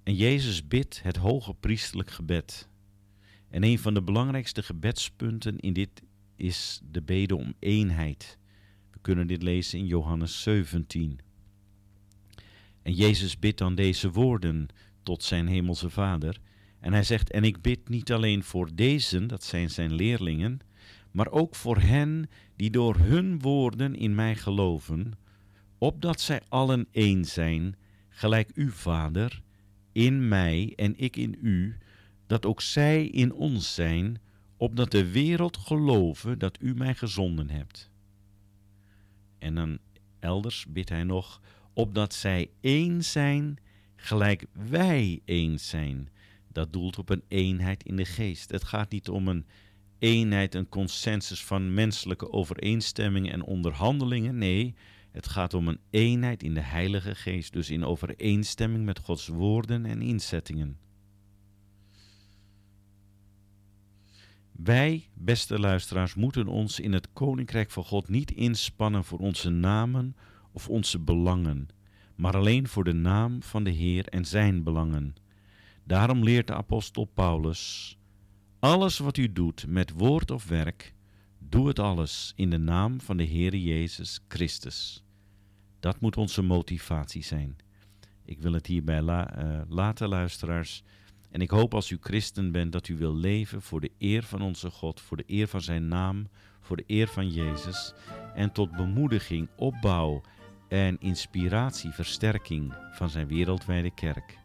En 0.03 0.14
Jezus 0.14 0.68
bidt 0.68 1.03
het 1.03 1.16
hoge 1.16 1.55
priestelijk 1.55 2.11
gebed. 2.11 2.68
En 3.49 3.64
een 3.64 3.79
van 3.79 3.94
de 3.94 4.03
belangrijkste 4.03 4.62
gebedspunten 4.62 5.59
in 5.59 5.73
dit 5.73 6.03
is 6.37 6.81
de 6.90 7.03
bede 7.03 7.37
om 7.37 7.55
eenheid. 7.59 8.38
We 8.90 8.99
kunnen 9.01 9.27
dit 9.27 9.42
lezen 9.42 9.79
in 9.79 9.87
Johannes 9.87 10.42
17. 10.42 11.18
En 12.83 12.92
Jezus 12.92 13.38
bidt 13.38 13.59
dan 13.59 13.75
deze 13.75 14.11
woorden 14.11 14.66
tot 15.03 15.23
zijn 15.23 15.46
hemelse 15.46 15.90
Vader. 15.90 16.40
En 16.81 16.92
hij 16.92 17.05
zegt, 17.05 17.31
en 17.31 17.44
ik 17.44 17.61
bid 17.61 17.88
niet 17.88 18.12
alleen 18.12 18.44
voor 18.44 18.75
deze, 18.75 19.27
dat 19.27 19.44
zijn 19.44 19.70
zijn 19.70 19.92
leerlingen, 19.92 20.61
maar 21.11 21.31
ook 21.31 21.55
voor 21.55 21.79
hen 21.79 22.31
die 22.57 22.70
door 22.70 22.96
hun 22.96 23.40
woorden 23.40 23.94
in 23.94 24.14
mij 24.14 24.37
geloven, 24.37 25.12
opdat 25.79 26.20
zij 26.20 26.40
allen 26.49 26.87
één 26.90 27.25
zijn, 27.25 27.77
gelijk 28.09 28.51
u, 28.55 28.70
Vader, 28.70 29.42
in 29.92 30.29
mij 30.29 30.73
en 30.77 30.94
ik 30.96 31.16
in 31.16 31.38
u, 31.40 31.77
dat 32.27 32.46
ook 32.46 32.61
zij 32.61 33.07
in 33.07 33.33
ons 33.33 33.75
zijn, 33.75 34.20
opdat 34.57 34.90
de 34.90 35.11
wereld 35.11 35.57
geloven 35.57 36.38
dat 36.38 36.59
u 36.61 36.75
mij 36.75 36.94
gezonden 36.94 37.51
hebt. 37.51 37.90
En 39.38 39.55
dan 39.55 39.79
elders 40.18 40.66
bidt 40.68 40.88
hij 40.88 41.05
nog, 41.05 41.40
opdat 41.73 42.14
zij 42.14 42.51
één 42.61 43.05
zijn, 43.05 43.59
gelijk 43.96 44.46
wij 44.53 45.20
één 45.25 45.61
zijn. 45.61 46.09
Dat 46.49 46.73
doelt 46.73 46.99
op 46.99 47.11
een 47.11 47.23
eenheid 47.29 47.85
in 47.85 47.96
de 47.96 48.05
geest. 48.05 48.51
Het 48.51 48.64
gaat 48.64 48.90
niet 48.90 49.09
om 49.09 49.29
een 49.29 49.46
eenheid, 50.01 50.55
een 50.55 50.69
consensus 50.69 51.45
van 51.45 51.75
menselijke 51.75 52.33
overeenstemmingen 52.33 53.33
en 53.33 53.43
onderhandelingen. 53.43 54.39
Nee, 54.39 54.75
het 55.11 55.29
gaat 55.29 55.55
om 55.55 55.69
een 55.69 55.81
eenheid 55.91 56.43
in 56.43 56.55
de 56.55 56.61
Heilige 56.61 57.15
Geest, 57.15 57.53
dus 57.53 57.71
in 57.71 57.85
overeenstemming 57.85 58.85
met 58.85 58.99
Gods 58.99 59.27
woorden 59.27 59.87
en 59.87 60.03
inzettingen. 60.03 60.79
Wij, 64.53 65.09
beste 65.15 65.59
luisteraars, 65.59 66.15
moeten 66.15 66.47
ons 66.47 66.81
in 66.81 66.93
het 66.93 67.13
Koninkrijk 67.13 67.71
van 67.71 67.85
God 67.85 68.09
niet 68.09 68.31
inspannen 68.31 69.05
voor 69.05 69.19
onze 69.19 69.51
namen 69.51 70.17
of 70.53 70.69
onze 70.69 70.99
belangen, 70.99 71.69
maar 72.15 72.37
alleen 72.37 72.69
voor 72.69 72.85
de 72.85 72.93
naam 72.93 73.43
van 73.43 73.65
de 73.65 73.71
Heer 73.71 74.07
en 74.07 74.25
zijn 74.25 74.63
belangen. 74.63 75.15
Daarom 75.85 76.23
leert 76.23 76.47
de 76.47 76.55
apostel 76.55 77.05
Paulus: 77.05 77.97
Alles 78.61 78.99
wat 78.99 79.16
u 79.16 79.33
doet 79.33 79.66
met 79.66 79.90
woord 79.90 80.31
of 80.31 80.49
werk, 80.49 80.94
doe 81.38 81.68
het 81.68 81.79
alles 81.79 82.33
in 82.37 82.51
de 82.51 82.59
naam 82.59 83.01
van 83.01 83.16
de 83.16 83.23
Heer 83.23 83.57
Jezus 83.57 84.20
Christus. 84.29 85.05
Dat 85.79 86.01
moet 86.01 86.16
onze 86.16 86.42
motivatie 86.42 87.25
zijn. 87.25 87.57
Ik 88.25 88.40
wil 88.40 88.53
het 88.53 88.66
hierbij 88.66 88.99
eh, 88.99 89.61
laten, 89.68 90.09
luisteraars. 90.09 90.83
En 91.31 91.40
ik 91.40 91.51
hoop 91.51 91.75
als 91.75 91.90
u 91.90 91.99
christen 92.01 92.53
bent 92.53 92.73
dat 92.73 92.88
u 92.88 92.96
wil 92.96 93.14
leven 93.14 93.62
voor 93.62 93.81
de 93.81 93.90
eer 93.99 94.23
van 94.23 94.42
onze 94.42 94.70
God, 94.70 95.01
voor 95.01 95.16
de 95.16 95.25
eer 95.27 95.49
van 95.49 95.62
zijn 95.62 95.88
naam, 95.88 96.29
voor 96.61 96.77
de 96.77 96.85
eer 96.87 97.09
van 97.09 97.31
Jezus 97.31 97.92
en 98.35 98.53
tot 98.53 98.77
bemoediging, 98.77 99.49
opbouw 99.57 100.23
en 100.68 100.96
inspiratie, 100.99 101.90
versterking 101.90 102.75
van 102.92 103.11
zijn 103.11 103.27
wereldwijde 103.27 103.94
kerk. 103.94 104.38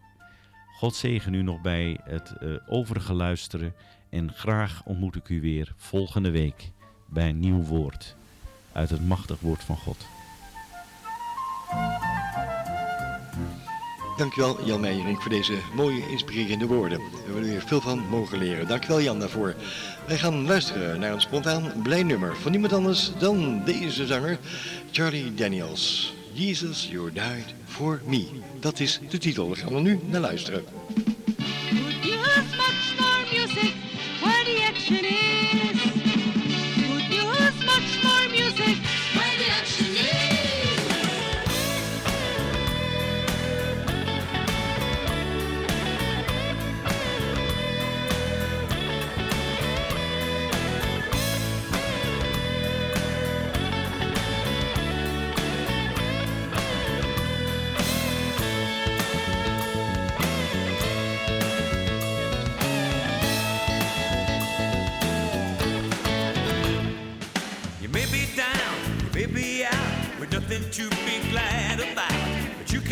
God 0.75 0.95
zegen 0.95 1.34
u 1.34 1.41
nog 1.41 1.62
bij 1.62 1.99
het 2.04 2.32
eh, 2.38 2.56
overige 2.67 3.13
luisteren 3.13 3.73
en 4.15 4.34
graag 4.34 4.82
ontmoet 4.86 5.15
ik 5.15 5.30
u 5.30 5.41
weer 5.41 5.73
volgende 5.78 6.30
week 6.30 6.71
bij 7.06 7.30
een 7.30 7.39
nieuw 7.39 7.62
woord 7.63 8.15
uit 8.71 8.89
het 8.89 9.08
machtig 9.08 9.39
woord 9.39 9.63
van 9.63 9.78
God. 9.78 10.06
Dankjewel 14.17 14.65
Jan 14.65 14.80
Meijering 14.80 15.21
voor 15.21 15.32
deze 15.32 15.58
mooie 15.73 16.10
inspirerende 16.10 16.67
woorden. 16.67 16.97
We 16.97 17.21
hebben 17.23 17.43
er 17.43 17.49
weer 17.49 17.62
veel 17.62 17.82
van 17.82 17.99
mogen 17.99 18.38
leren. 18.38 18.67
Dankjewel 18.67 19.01
Jan 19.01 19.19
daarvoor. 19.19 19.56
Wij 20.08 20.17
gaan 20.17 20.45
luisteren 20.45 20.99
naar 20.99 21.12
een 21.12 21.21
spontaan 21.21 21.82
blij 21.84 22.04
nummer 22.04 22.36
van 22.36 22.51
niemand 22.51 22.73
anders 22.73 23.12
dan 23.17 23.63
deze 23.65 24.06
zanger 24.06 24.39
Charlie 24.91 25.34
Daniels. 25.34 26.13
Jesus, 26.34 26.88
you 26.91 27.12
died 27.12 27.54
for 27.65 28.01
me. 28.06 28.28
Dat 28.60 28.80
is 28.80 28.99
de 29.10 29.17
titel. 29.17 29.47
Daar 29.47 29.58
gaan 29.58 29.73
we 29.73 29.82
nu 29.82 29.99
naar 30.10 30.21
luisteren. 30.21 30.63
Krishna 34.88 35.35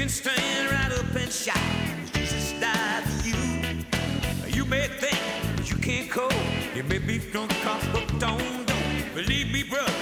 can 0.03 0.09
stand 0.09 0.69
right 0.69 0.99
up 0.99 1.15
and 1.15 1.31
shout, 1.31 1.55
Jesus 2.13 2.53
died 2.59 3.03
for 3.05 3.25
you. 3.25 4.53
You 4.53 4.65
may 4.65 4.87
think 4.87 5.17
you 5.69 5.77
can't 5.77 6.11
cope, 6.11 6.33
you 6.75 6.83
may 6.83 6.97
be 6.97 7.19
drunk 7.19 7.53
off 7.65 7.81
hooked 7.93 8.19
don't 8.19 8.65
Believe 9.15 9.53
me, 9.53 9.63
brother, 9.63 9.92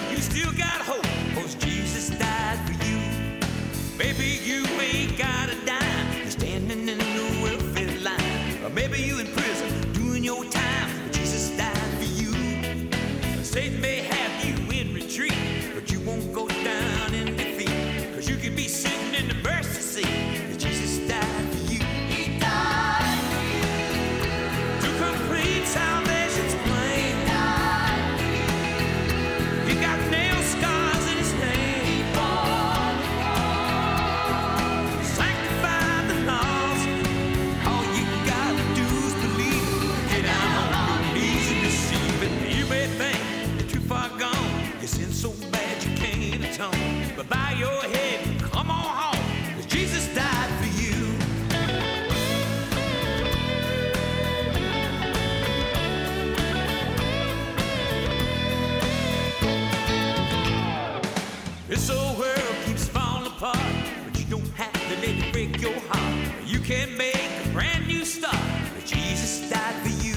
your 65.62 65.80
heart. 65.89 66.34
You 66.45 66.60
can 66.60 66.97
make 66.97 67.15
a 67.15 67.50
brand 67.54 67.88
new 67.88 68.04
start. 68.04 68.36
But 68.74 68.84
Jesus 68.84 69.47
died 69.47 69.76
for 69.84 69.89
you. 70.04 70.15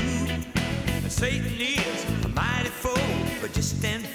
Satan 1.10 1.52
is 1.60 2.24
a 2.24 2.28
mighty 2.28 2.70
foe, 2.70 2.94
but 3.42 3.52
just 3.52 3.78
stand 3.78 4.06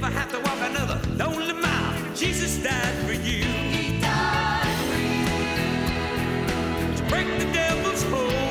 Never 0.00 0.14
have 0.14 0.30
to 0.30 0.38
walk 0.38 0.58
another 0.60 1.00
lonely 1.16 1.54
mile. 1.54 2.14
Jesus 2.14 2.58
died 2.62 2.94
for 3.04 3.14
you. 3.14 3.42
He 3.42 4.00
died 4.00 4.76
for 4.86 4.96
you. 4.96 5.26
To 6.98 7.02
break 7.10 7.26
the 7.40 7.52
devil's 7.52 8.04
hold. 8.04 8.47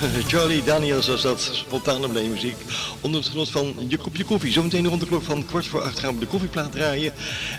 Charlie 0.32 0.62
Daniels 0.62 1.08
was 1.08 1.22
dat, 1.22 1.40
spontane 1.52 2.08
muziek. 2.08 2.56
Onder 3.00 3.20
het 3.20 3.30
genot 3.30 3.50
van 3.50 3.74
je 3.88 3.96
kopje 3.96 4.24
koffie. 4.24 4.52
Zometeen 4.52 4.88
rond 4.88 5.00
de 5.00 5.06
klok 5.06 5.22
van 5.22 5.44
kwart 5.44 5.66
voor 5.66 5.82
acht 5.82 5.98
gaan 5.98 6.14
we 6.14 6.20
de 6.20 6.26
koffieplaat 6.26 6.72
draaien. 6.72 7.12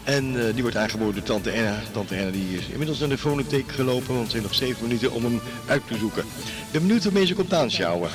En 0.04 0.48
eh, 0.48 0.54
die 0.54 0.62
wordt 0.62 0.78
aangeboden 0.78 1.14
door 1.14 1.24
Tante 1.24 1.50
Erna. 1.50 1.82
Tante 1.92 2.16
Erna 2.16 2.32
die 2.32 2.58
is 2.58 2.66
inmiddels 2.68 3.00
naar 3.00 3.10
de 3.10 3.18
fonotheek 3.18 3.72
gelopen, 3.72 4.16
want 4.16 4.28
ze 4.28 4.34
heeft 4.34 4.48
nog 4.48 4.56
zeven 4.56 4.88
minuten 4.88 5.12
om 5.12 5.24
hem 5.24 5.42
uit 5.68 5.82
te 5.88 5.98
zoeken. 5.98 6.24
Ik 6.48 6.72
ben 6.72 6.82
benieuwd 6.82 7.04
waarmee 7.04 7.26
ze 7.26 7.34
komt 7.34 7.54
aanschouwen. 7.54 8.10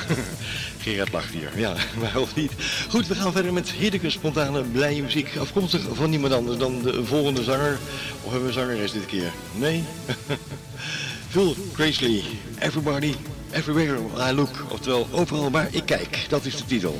Gerard 0.78 1.12
lacht 1.12 1.32
hier, 1.32 1.50
ja, 1.56 1.74
maar 2.00 2.16
of 2.16 2.34
niet. 2.34 2.52
Goed, 2.88 3.06
we 3.06 3.14
gaan 3.14 3.32
verder 3.32 3.52
met 3.52 3.70
heerlijke, 3.70 4.10
spontane, 4.10 4.62
blije 4.62 5.02
muziek. 5.02 5.36
Afkomstig 5.40 5.80
van 5.92 6.10
niemand 6.10 6.32
anders 6.32 6.58
dan 6.58 6.82
de 6.82 7.04
volgende 7.04 7.42
zanger. 7.42 7.78
Of 8.22 8.30
hebben 8.30 8.48
we 8.48 8.54
zangeres 8.54 8.92
dit 8.92 9.06
keer? 9.06 9.32
Nee? 9.54 9.84
Phil 11.30 11.54
Gracely, 11.74 12.22
Everybody, 12.60 13.14
Everywhere 13.52 13.98
I 14.16 14.32
Look. 14.32 14.48
Oftewel, 14.72 15.06
overal 15.12 15.50
waar 15.50 15.68
ik 15.70 15.86
kijk. 15.86 16.26
Dat 16.28 16.44
is 16.44 16.56
de 16.56 16.64
titel. 16.64 16.96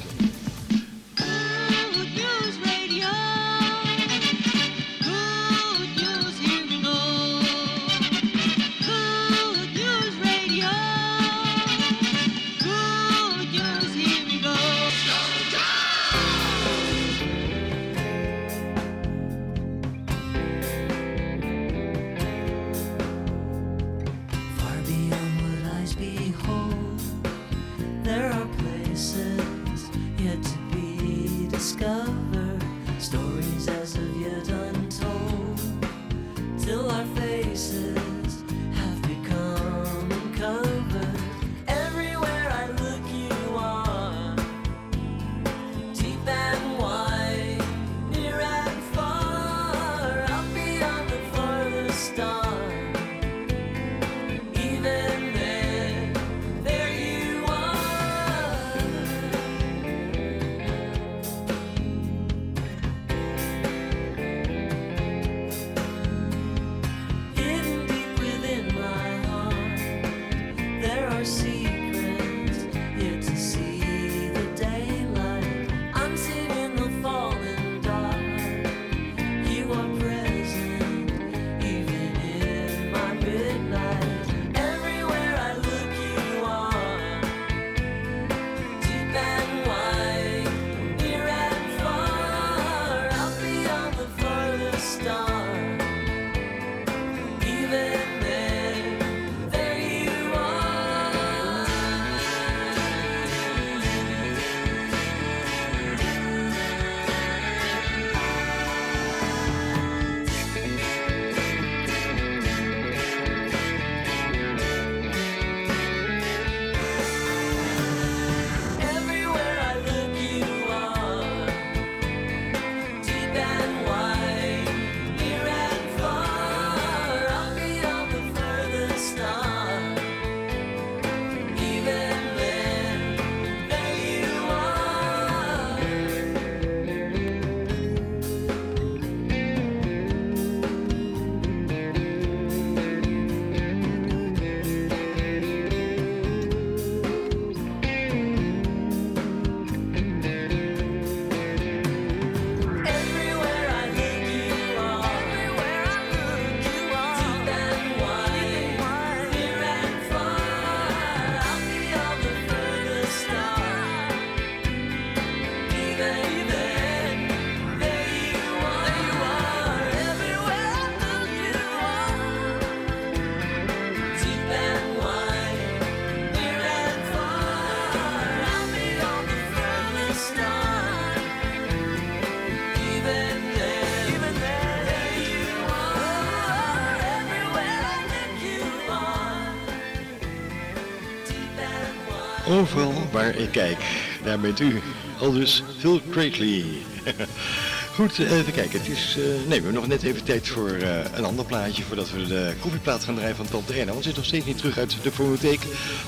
Waar 193.19 193.35
ik 193.35 193.51
kijk, 193.51 193.79
daar 194.25 194.41
bent 194.41 194.61
u. 194.61 194.81
Al 195.21 195.33
dus 195.33 195.63
Phil 195.79 196.01
Craigly. 196.11 196.65
Goed, 197.95 198.19
even 198.19 198.53
kijken. 198.53 198.79
Het 198.79 198.89
is, 198.89 199.17
eh, 199.19 199.25
nee, 199.25 199.47
we 199.47 199.55
hebben 199.55 199.73
nog 199.73 199.87
net 199.87 200.03
even 200.03 200.25
tijd 200.25 200.49
voor 200.49 200.69
eh, 200.69 201.05
een 201.15 201.25
ander 201.25 201.45
plaatje 201.45 201.83
voordat 201.83 202.11
we 202.11 202.27
de 202.27 202.53
koffieplaat 202.61 203.05
gaan 203.05 203.15
draaien 203.15 203.37
van 203.37 203.49
Tante 203.49 203.73
Erna. 203.73 203.93
Want 203.93 204.05
ze 204.05 204.11
is 204.11 204.17
nog 204.17 204.25
steeds 204.25 204.47
niet 204.47 204.59
terug 204.59 204.79
uit 204.79 204.97
de 205.03 205.13
fonotheek. 205.13 205.61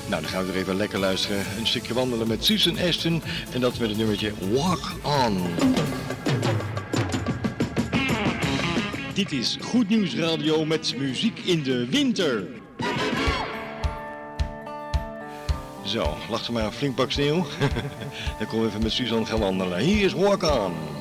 Nou, 0.08 0.22
dan 0.22 0.30
gaan 0.30 0.46
we 0.46 0.52
er 0.52 0.58
even 0.58 0.76
lekker 0.76 0.98
luisteren. 0.98 1.44
Een 1.58 1.66
stukje 1.66 1.94
wandelen 1.94 2.28
met 2.28 2.44
Susan 2.44 2.78
Ashton 2.78 3.22
en 3.52 3.60
dat 3.60 3.78
met 3.78 3.88
het 3.88 3.98
nummertje 3.98 4.32
Walk 4.50 4.92
On. 5.02 5.42
Dit 9.14 9.32
is 9.32 9.56
Goed 9.60 9.88
Nieuws 9.88 10.14
Radio 10.14 10.64
met 10.64 10.94
muziek 10.98 11.38
in 11.38 11.62
de 11.62 11.86
winter. 11.86 12.59
Zo, 15.90 16.16
lacht 16.28 16.46
er 16.46 16.52
maar 16.52 16.64
een 16.64 16.72
flink 16.72 16.94
pak 16.94 17.10
sneeuw. 17.10 17.46
Dan 18.38 18.60
we 18.60 18.66
even 18.66 18.82
met 18.82 18.92
Suzanne 18.92 19.26
gaan 19.26 19.38
wandelen. 19.38 19.78
Hier 19.78 20.04
is 20.04 20.12
Walk 20.12 20.42
On. 20.42 20.99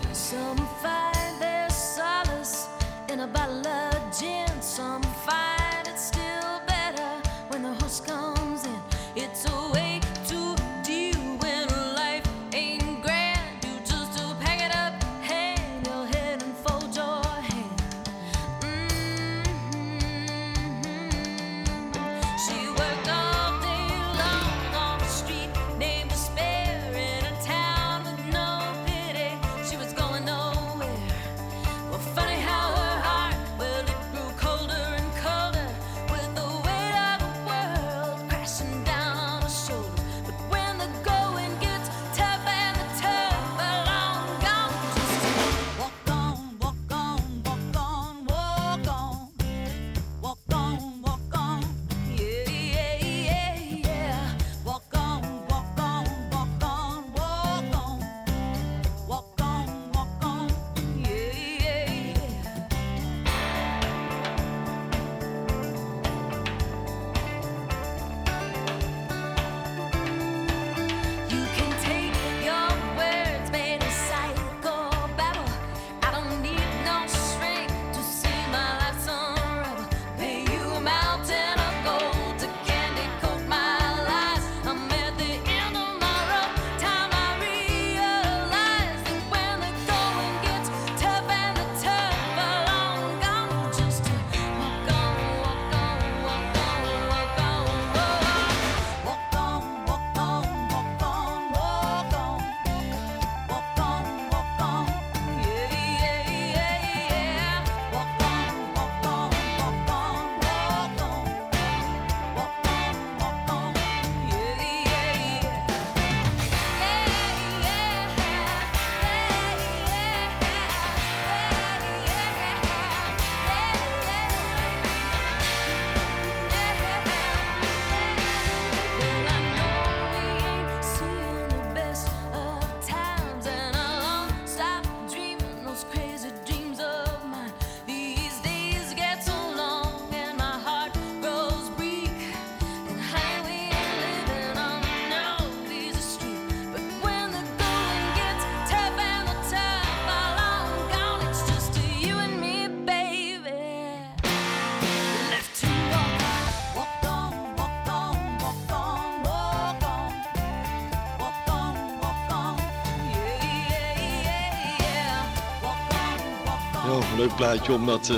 Leuk 167.20 167.36
plaatje 167.36 167.74
om 167.74 167.86
dat 167.86 168.10
eh, 168.10 168.16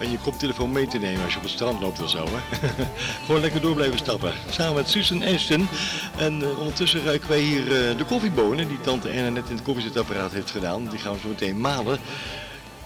aan 0.00 0.10
je 0.10 0.18
koptelefoon 0.18 0.72
mee 0.72 0.86
te 0.86 0.98
nemen 0.98 1.22
als 1.24 1.32
je 1.32 1.36
op 1.36 1.44
het 1.44 1.52
strand 1.52 1.80
loopt 1.80 2.02
of 2.02 2.10
zo. 2.10 2.26
Hè? 2.30 2.68
Gewoon 3.26 3.40
lekker 3.40 3.60
door 3.60 3.74
blijven 3.74 3.98
stappen. 3.98 4.32
Samen 4.50 4.74
met 4.74 4.88
Susan 4.88 5.22
Ashton. 5.22 5.68
En 6.16 6.42
eh, 6.42 6.58
ondertussen 6.58 7.04
ruiken 7.04 7.28
wij 7.28 7.38
hier 7.38 7.62
eh, 7.62 7.96
de 7.96 8.04
koffiebonen 8.04 8.68
die 8.68 8.80
tante 8.80 9.08
Erna 9.08 9.28
net 9.28 9.48
in 9.48 9.54
het 9.54 9.64
koffiezetapparaat 9.64 10.32
heeft 10.32 10.50
gedaan. 10.50 10.88
Die 10.88 10.98
gaan 10.98 11.12
we 11.12 11.20
zo 11.20 11.28
meteen 11.28 11.60
malen. 11.60 11.98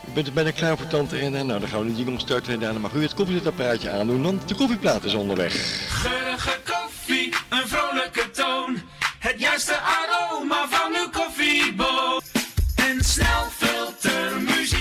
U 0.09 0.13
bent 0.13 0.27
er 0.27 0.33
bijna 0.33 0.51
klaar 0.51 0.77
voor 0.77 0.87
tante 0.87 1.17
Erna. 1.17 1.43
Nou, 1.43 1.61
dan 1.61 1.69
gaan 1.69 1.81
we 1.81 1.87
de 1.87 1.97
jingle 1.97 2.21
starten 2.21 2.53
en 2.53 2.61
daarna 2.61 2.79
mag 2.79 2.93
u 2.93 3.03
het 3.03 3.15
koffiezetapparaatje 3.15 3.91
aandoen, 3.91 4.23
want 4.23 4.49
de 4.49 4.55
koffieplaat 4.55 5.05
is 5.05 5.15
onderweg. 5.15 5.53
Geurige 5.89 6.61
koffie, 6.65 7.35
een 7.49 7.69
vrolijke 7.69 8.31
toon. 8.31 8.79
Het 9.19 9.41
juiste 9.41 9.77
aroma 9.77 10.69
van 10.69 10.95
uw 10.95 11.11
koffieboon. 11.11 11.34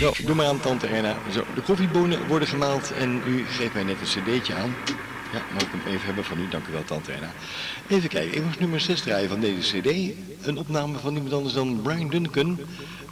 Zo, 0.04 0.14
doe 0.26 0.36
maar 0.36 0.46
aan 0.46 0.60
tante 0.60 0.88
Erna. 0.88 1.16
Zo, 1.32 1.44
de 1.56 1.62
koffiebonen 1.62 2.28
worden 2.28 2.48
gemaald 2.48 2.94
en 2.94 3.22
u 3.28 3.46
geeft 3.46 3.74
mij 3.74 3.84
net 3.84 3.96
een 4.00 4.24
cd'tje 4.24 4.54
aan. 4.54 4.76
Ja, 5.34 5.42
mag 5.54 5.62
ik 5.62 5.68
hem 5.72 5.94
even 5.94 6.06
hebben 6.06 6.24
van 6.24 6.40
u? 6.40 6.48
Dank 6.50 6.68
u 6.68 6.72
wel, 6.72 6.84
tante 6.84 7.12
Erna. 7.12 7.32
Even 7.88 8.10
kijken, 8.10 8.36
ik 8.38 8.44
moest 8.44 8.60
nummer 8.60 8.80
6 8.80 9.02
draaien 9.02 9.30
van 9.30 9.40
deze 9.40 9.80
cd. 9.80 9.88
Een 10.48 10.58
opname 10.58 10.98
van 10.98 11.14
niemand 11.14 11.34
anders 11.34 11.54
dan 11.54 11.82
Brian 11.82 12.10
Duncan. 12.10 12.60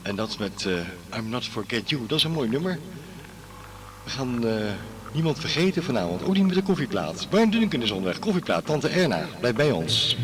En 0.02 0.16
dat 0.16 0.30
is 0.30 0.38
met 0.38 0.66
eh, 0.66 1.18
I'm 1.20 1.30
Not 1.30 1.46
Forget 1.46 1.90
You. 1.90 2.02
Dat 2.08 2.18
is 2.18 2.24
een 2.24 2.32
mooi 2.32 2.50
nummer. 2.50 2.80
We 4.04 4.10
gaan 4.10 4.48
eh, 4.48 4.54
niemand 5.12 5.40
vergeten 5.40 5.84
vanavond. 5.84 6.24
Ook 6.24 6.34
niet 6.34 6.46
met 6.46 6.56
de 6.56 6.64
koffieplaat. 6.64 7.28
Brian 7.30 7.50
Duncan 7.50 7.82
is 7.82 7.92
onderweg. 7.92 8.20
Koffieplaat, 8.20 8.66
tante 8.66 8.88
Erna. 8.88 9.28
Blijf 9.40 9.56
bij 9.56 9.72
ons. 9.72 10.18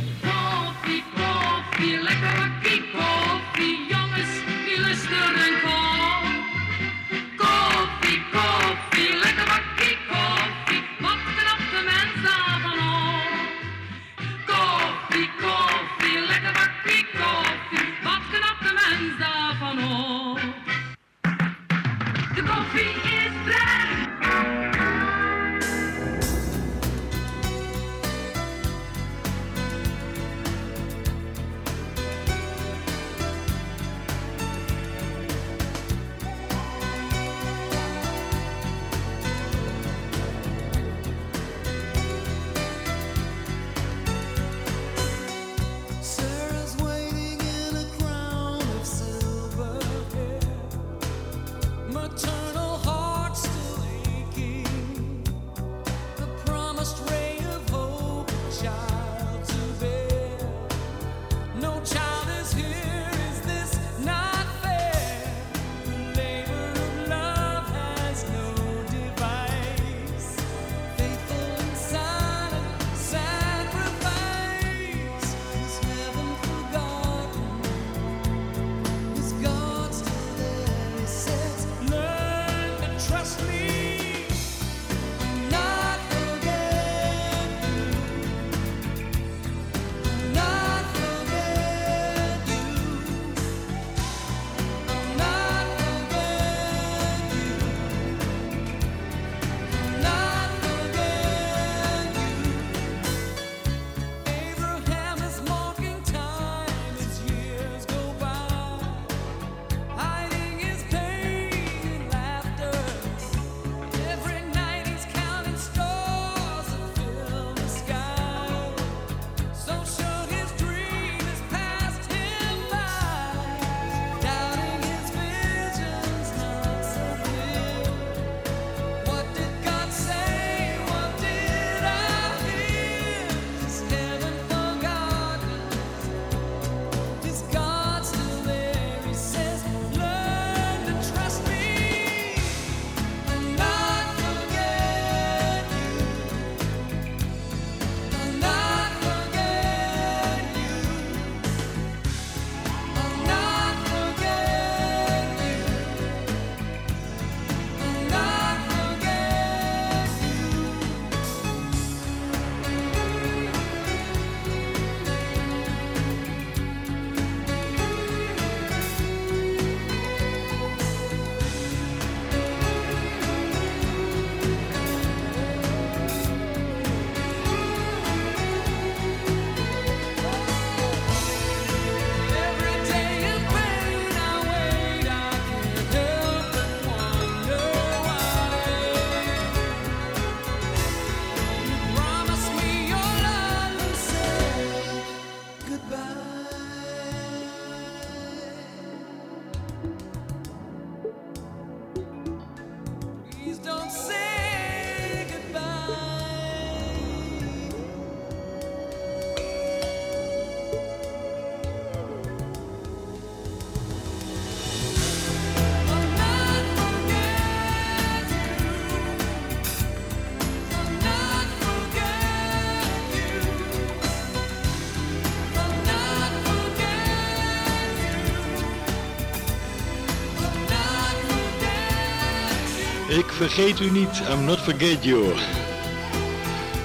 Vergeet 233.38 233.80
u 233.80 233.92
niet, 233.92 234.22
I'm 234.32 234.46
not 234.46 234.60
forget 234.60 235.04
you. 235.04 235.24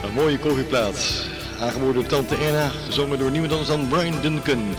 Een 0.05 0.13
mooie 0.15 0.39
koffieplaats. 0.39 1.27
Aangeboden 1.61 1.95
door 1.95 2.07
Tante 2.07 2.35
Erna, 2.35 2.71
gezongen 2.87 3.19
door 3.19 3.31
niemand 3.31 3.53
anders 3.53 3.71
dan 3.71 3.89
Brian 3.89 4.21
Duncan. 4.21 4.75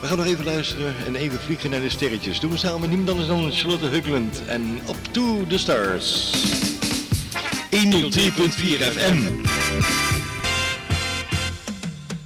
We 0.00 0.06
gaan 0.06 0.16
nog 0.16 0.26
even 0.26 0.44
luisteren 0.44 0.94
en 1.06 1.16
even 1.16 1.40
vliegen 1.40 1.70
naar 1.70 1.80
de 1.80 1.88
sterretjes. 1.88 2.40
Doen 2.40 2.50
we 2.50 2.56
samen 2.56 2.80
met 2.80 2.88
niemand 2.88 3.10
anders 3.10 3.28
dan 3.28 3.52
Charlotte 3.52 3.86
Hugland. 3.86 4.42
En 4.46 4.80
op 4.86 4.96
to 5.10 5.44
the 5.48 5.58
stars. 5.58 6.32
103.4 7.70 8.92
FM. 8.92 9.22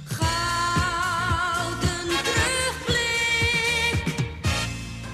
Gouden 0.03 2.07
terugblik 2.23 4.03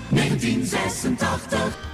1986 0.10 1.89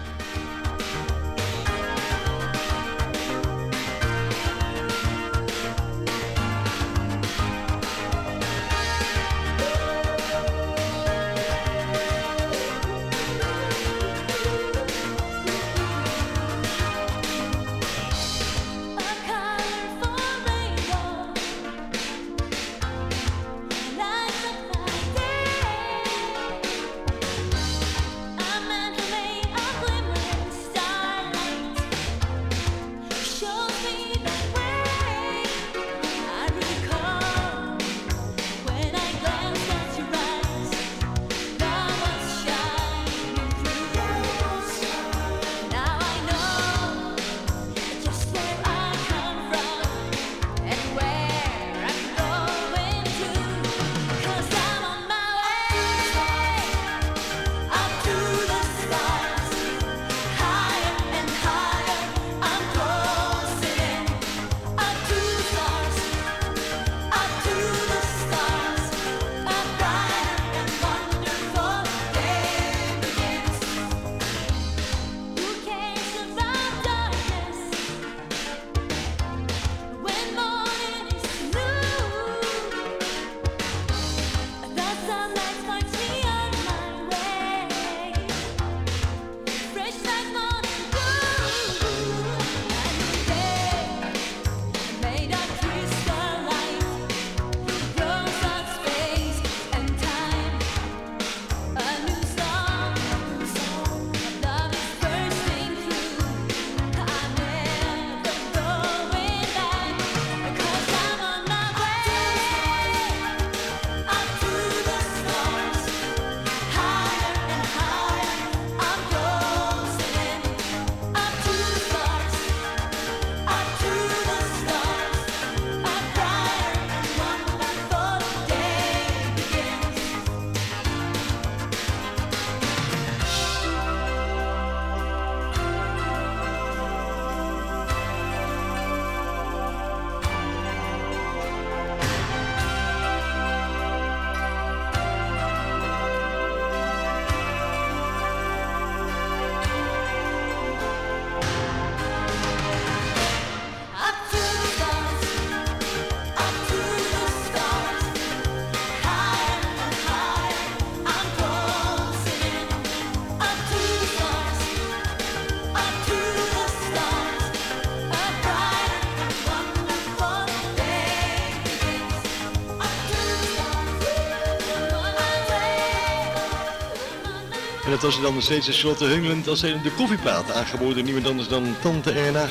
Was 178.06 178.22
dan 178.22 178.34
nog 178.34 178.44
steeds 178.44 178.66
de 178.66 178.72
Charlotte 178.72 179.06
Hungeland 179.06 179.48
als 179.48 179.62
de 179.62 179.92
koffieplaat 179.98 180.52
aangeboden. 180.52 181.04
Niemand 181.04 181.28
anders 181.28 181.48
dan 181.48 181.76
Tante 181.82 182.12
Erna. 182.12 182.48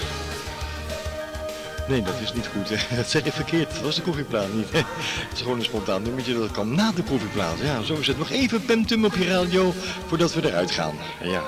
Nee, 1.89 2.03
dat 2.03 2.15
is 2.21 2.33
niet 2.33 2.47
goed. 2.47 2.69
Dat 2.97 3.11
zeg 3.11 3.25
je 3.25 3.33
verkeerd. 3.33 3.71
Dat 3.71 3.81
was 3.81 3.95
de 3.95 4.03
koffieplaat 4.03 4.53
niet. 4.53 4.73
Het 4.73 5.33
is 5.33 5.41
gewoon 5.41 5.59
een 5.59 5.65
spontaan 5.65 6.03
nummertje 6.03 6.35
dat 6.35 6.51
kan 6.51 6.75
na 6.75 6.93
de 6.93 7.03
koffieplaat. 7.03 7.59
Ja, 7.63 7.83
zo 7.83 7.95
is 7.95 8.07
het. 8.07 8.19
Nog 8.19 8.31
even 8.31 8.65
pentum 8.65 9.05
op 9.05 9.15
je 9.15 9.29
radio 9.29 9.73
voordat 10.07 10.35
we 10.35 10.49
eruit 10.49 10.71
gaan. 10.71 10.95
Ja. 11.23 11.43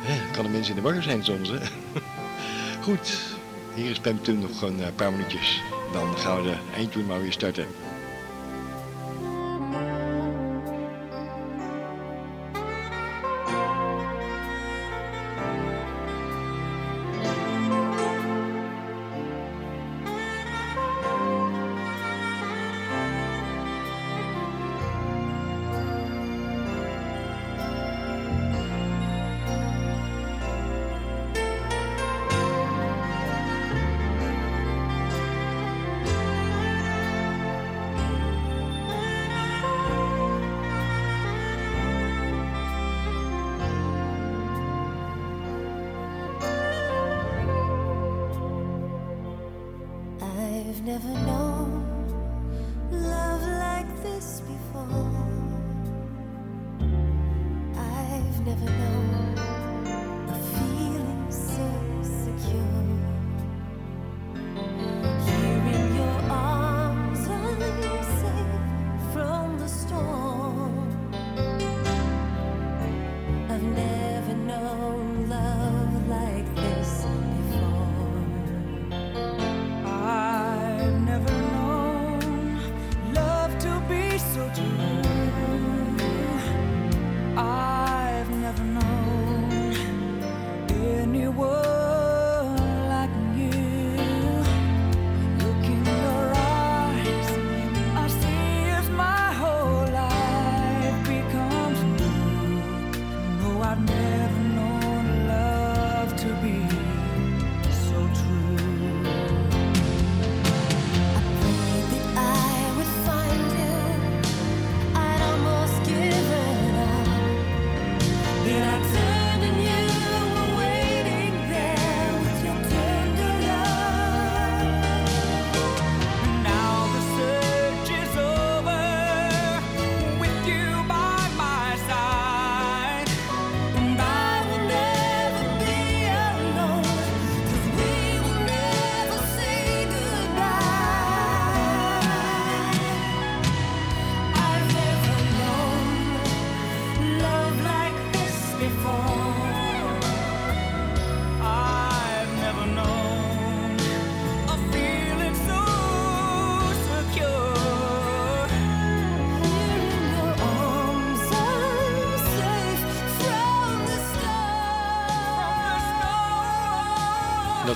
Hè, 0.00 0.30
kan 0.32 0.44
de 0.44 0.50
mensen 0.50 0.76
in 0.76 0.82
de 0.82 0.88
war 0.88 1.02
zijn 1.02 1.24
soms, 1.24 1.48
hè? 1.48 1.58
Goed. 2.86 3.18
Hier 3.74 3.90
is 3.90 3.98
pentum 3.98 4.38
nog 4.38 4.62
een 4.62 4.82
eh, 4.82 4.86
paar 4.96 5.10
minuutjes. 5.10 5.62
Dan 5.92 6.18
gaan 6.18 6.42
we 6.42 6.42
de 6.42 6.56
eindtoon 6.74 7.06
maar 7.06 7.20
weer 7.22 7.32
starten. 7.32 7.66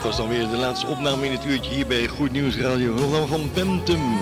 Was 0.07 0.16
dan 0.16 0.28
weer 0.28 0.48
de 0.48 0.57
laatste 0.57 0.86
opname 0.86 1.26
in 1.26 1.32
het 1.32 1.44
uurtje 1.44 1.70
hier 1.70 1.86
bij 1.86 2.07
Goed 2.07 2.32
Nieuws 2.32 2.57
Radio 2.57 2.90
Rotterdam 2.96 3.26
van 3.26 3.50
Pentum. 3.50 4.18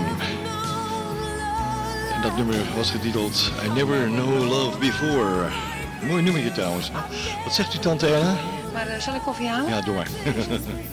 En 2.15 2.23
dat 2.23 2.37
nummer 2.37 2.57
was 2.77 2.91
getiteld 2.91 3.53
I 3.65 3.69
Never 3.69 4.07
Know 4.07 4.49
Love 4.49 4.79
Before. 4.79 5.49
Mooi 6.09 6.23
nummertje 6.23 6.53
trouwens. 6.53 6.91
Wat 7.45 7.55
zegt 7.55 7.75
u 7.75 7.79
tante 7.79 8.07
Erna? 8.07 8.37
Maar 8.73 8.87
eh, 8.87 9.01
zal 9.01 9.15
ik 9.15 9.21
koffie 9.21 9.49
halen? 9.49 9.71
Ja, 9.71 9.81
door. 9.81 10.07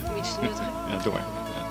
Om 0.09 0.17
iets 0.17 0.33
te 0.33 0.41
nuttigen. 0.41 0.71
Ja, 0.89 1.03
door. 1.03 1.13
Ja. 1.13 1.65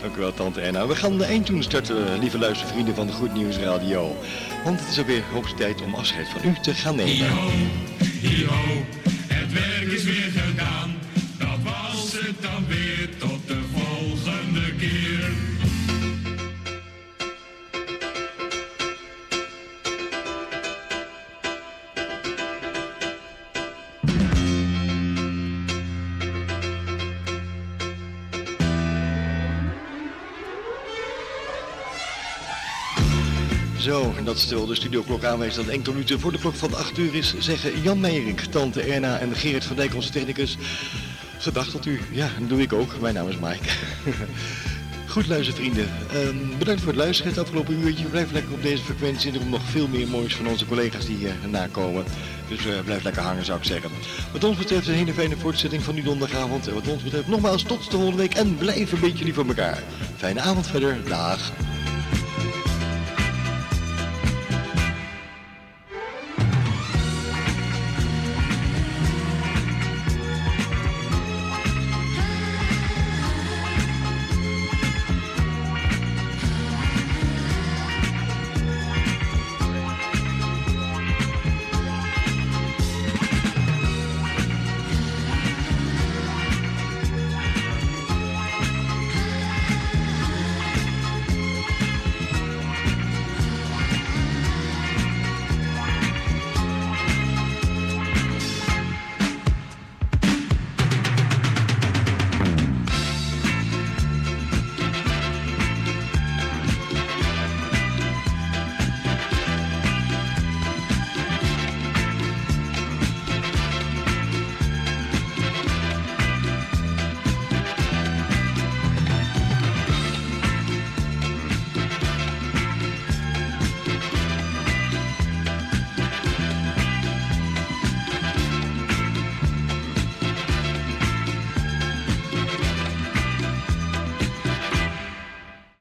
Dank 0.00 0.16
u 0.16 0.20
wel, 0.20 0.34
tante 0.34 0.60
Erna. 0.60 0.86
We 0.86 0.96
gaan 0.96 1.18
de 1.18 1.24
eindtoon 1.24 1.62
starten, 1.62 2.18
lieve 2.18 2.38
luistervrienden 2.38 2.94
van 2.94 3.06
de 3.06 3.12
Goed 3.12 3.34
Nieuws 3.34 3.56
Radio. 3.56 4.16
Want 4.64 4.80
het 4.80 4.88
is 4.88 4.98
alweer 4.98 5.22
hoogste 5.32 5.56
tijd 5.56 5.82
om 5.82 5.94
afscheid 5.94 6.28
van 6.28 6.50
u 6.50 6.54
te 6.62 6.74
gaan 6.74 6.96
nemen. 6.96 7.26
Yo, 8.20 8.48
Zo, 33.86 34.14
en 34.16 34.24
dat 34.24 34.46
terwijl 34.46 34.66
de 34.66 34.74
studioklok 34.74 35.24
aanwijst 35.24 35.56
dat 35.56 35.66
enkele 35.66 35.92
minuten 35.92 36.20
voor 36.20 36.32
de 36.32 36.38
klok 36.38 36.54
van 36.54 36.74
8 36.74 36.98
uur 36.98 37.14
is, 37.14 37.34
zeggen 37.38 37.82
Jan 37.82 38.00
Meijerink, 38.00 38.40
tante 38.40 38.82
Erna 38.82 39.18
en 39.18 39.36
Gerrit 39.36 39.64
van 39.64 39.76
Dijk, 39.76 39.94
onze 39.94 40.10
technicus, 40.10 40.56
gedag 41.38 41.68
tot 41.68 41.86
u. 41.86 42.00
Ja, 42.12 42.28
dat 42.38 42.48
doe 42.48 42.60
ik 42.60 42.72
ook. 42.72 43.00
Mijn 43.00 43.14
naam 43.14 43.28
is 43.28 43.38
Mike. 43.38 43.68
Goed 45.14 45.26
luistervrienden, 45.26 45.88
Ehm, 46.12 46.58
bedankt 46.58 46.80
voor 46.80 46.92
het 46.92 47.00
luisteren 47.00 47.32
het 47.32 47.40
afgelopen 47.40 47.78
uurtje. 47.78 48.04
Blijf 48.04 48.32
lekker 48.32 48.52
op 48.52 48.62
deze 48.62 48.82
frequentie. 48.82 49.32
Er 49.32 49.38
komt 49.38 49.50
nog 49.50 49.70
veel 49.70 49.88
meer 49.88 50.08
moois 50.08 50.34
van 50.36 50.46
onze 50.46 50.66
collega's 50.66 51.06
die 51.06 51.16
hier 51.16 51.34
nakomen. 51.50 52.04
Dus 52.48 52.66
eh, 52.66 52.80
blijf 52.84 53.02
lekker 53.02 53.22
hangen 53.22 53.44
zou 53.44 53.58
ik 53.58 53.64
zeggen. 53.64 53.90
Wat 54.32 54.44
ons 54.44 54.56
betreft 54.56 54.86
een 54.86 54.94
hele 54.94 55.12
fijne 55.12 55.36
voortzetting 55.36 55.82
van 55.82 55.94
die 55.94 56.04
donderdagavond. 56.04 56.68
En 56.68 56.74
wat 56.74 56.88
ons 56.88 57.02
betreft 57.02 57.28
nogmaals 57.28 57.62
tot 57.62 57.84
de 57.84 57.90
volgende 57.90 58.16
week. 58.16 58.34
En 58.34 58.56
blijf 58.56 58.92
een 58.92 59.00
beetje 59.00 59.24
lief 59.24 59.34
voor 59.34 59.46
elkaar. 59.46 59.82
Fijne 60.16 60.40
avond 60.40 60.66
verder. 60.66 60.98
Dag. 61.08 61.52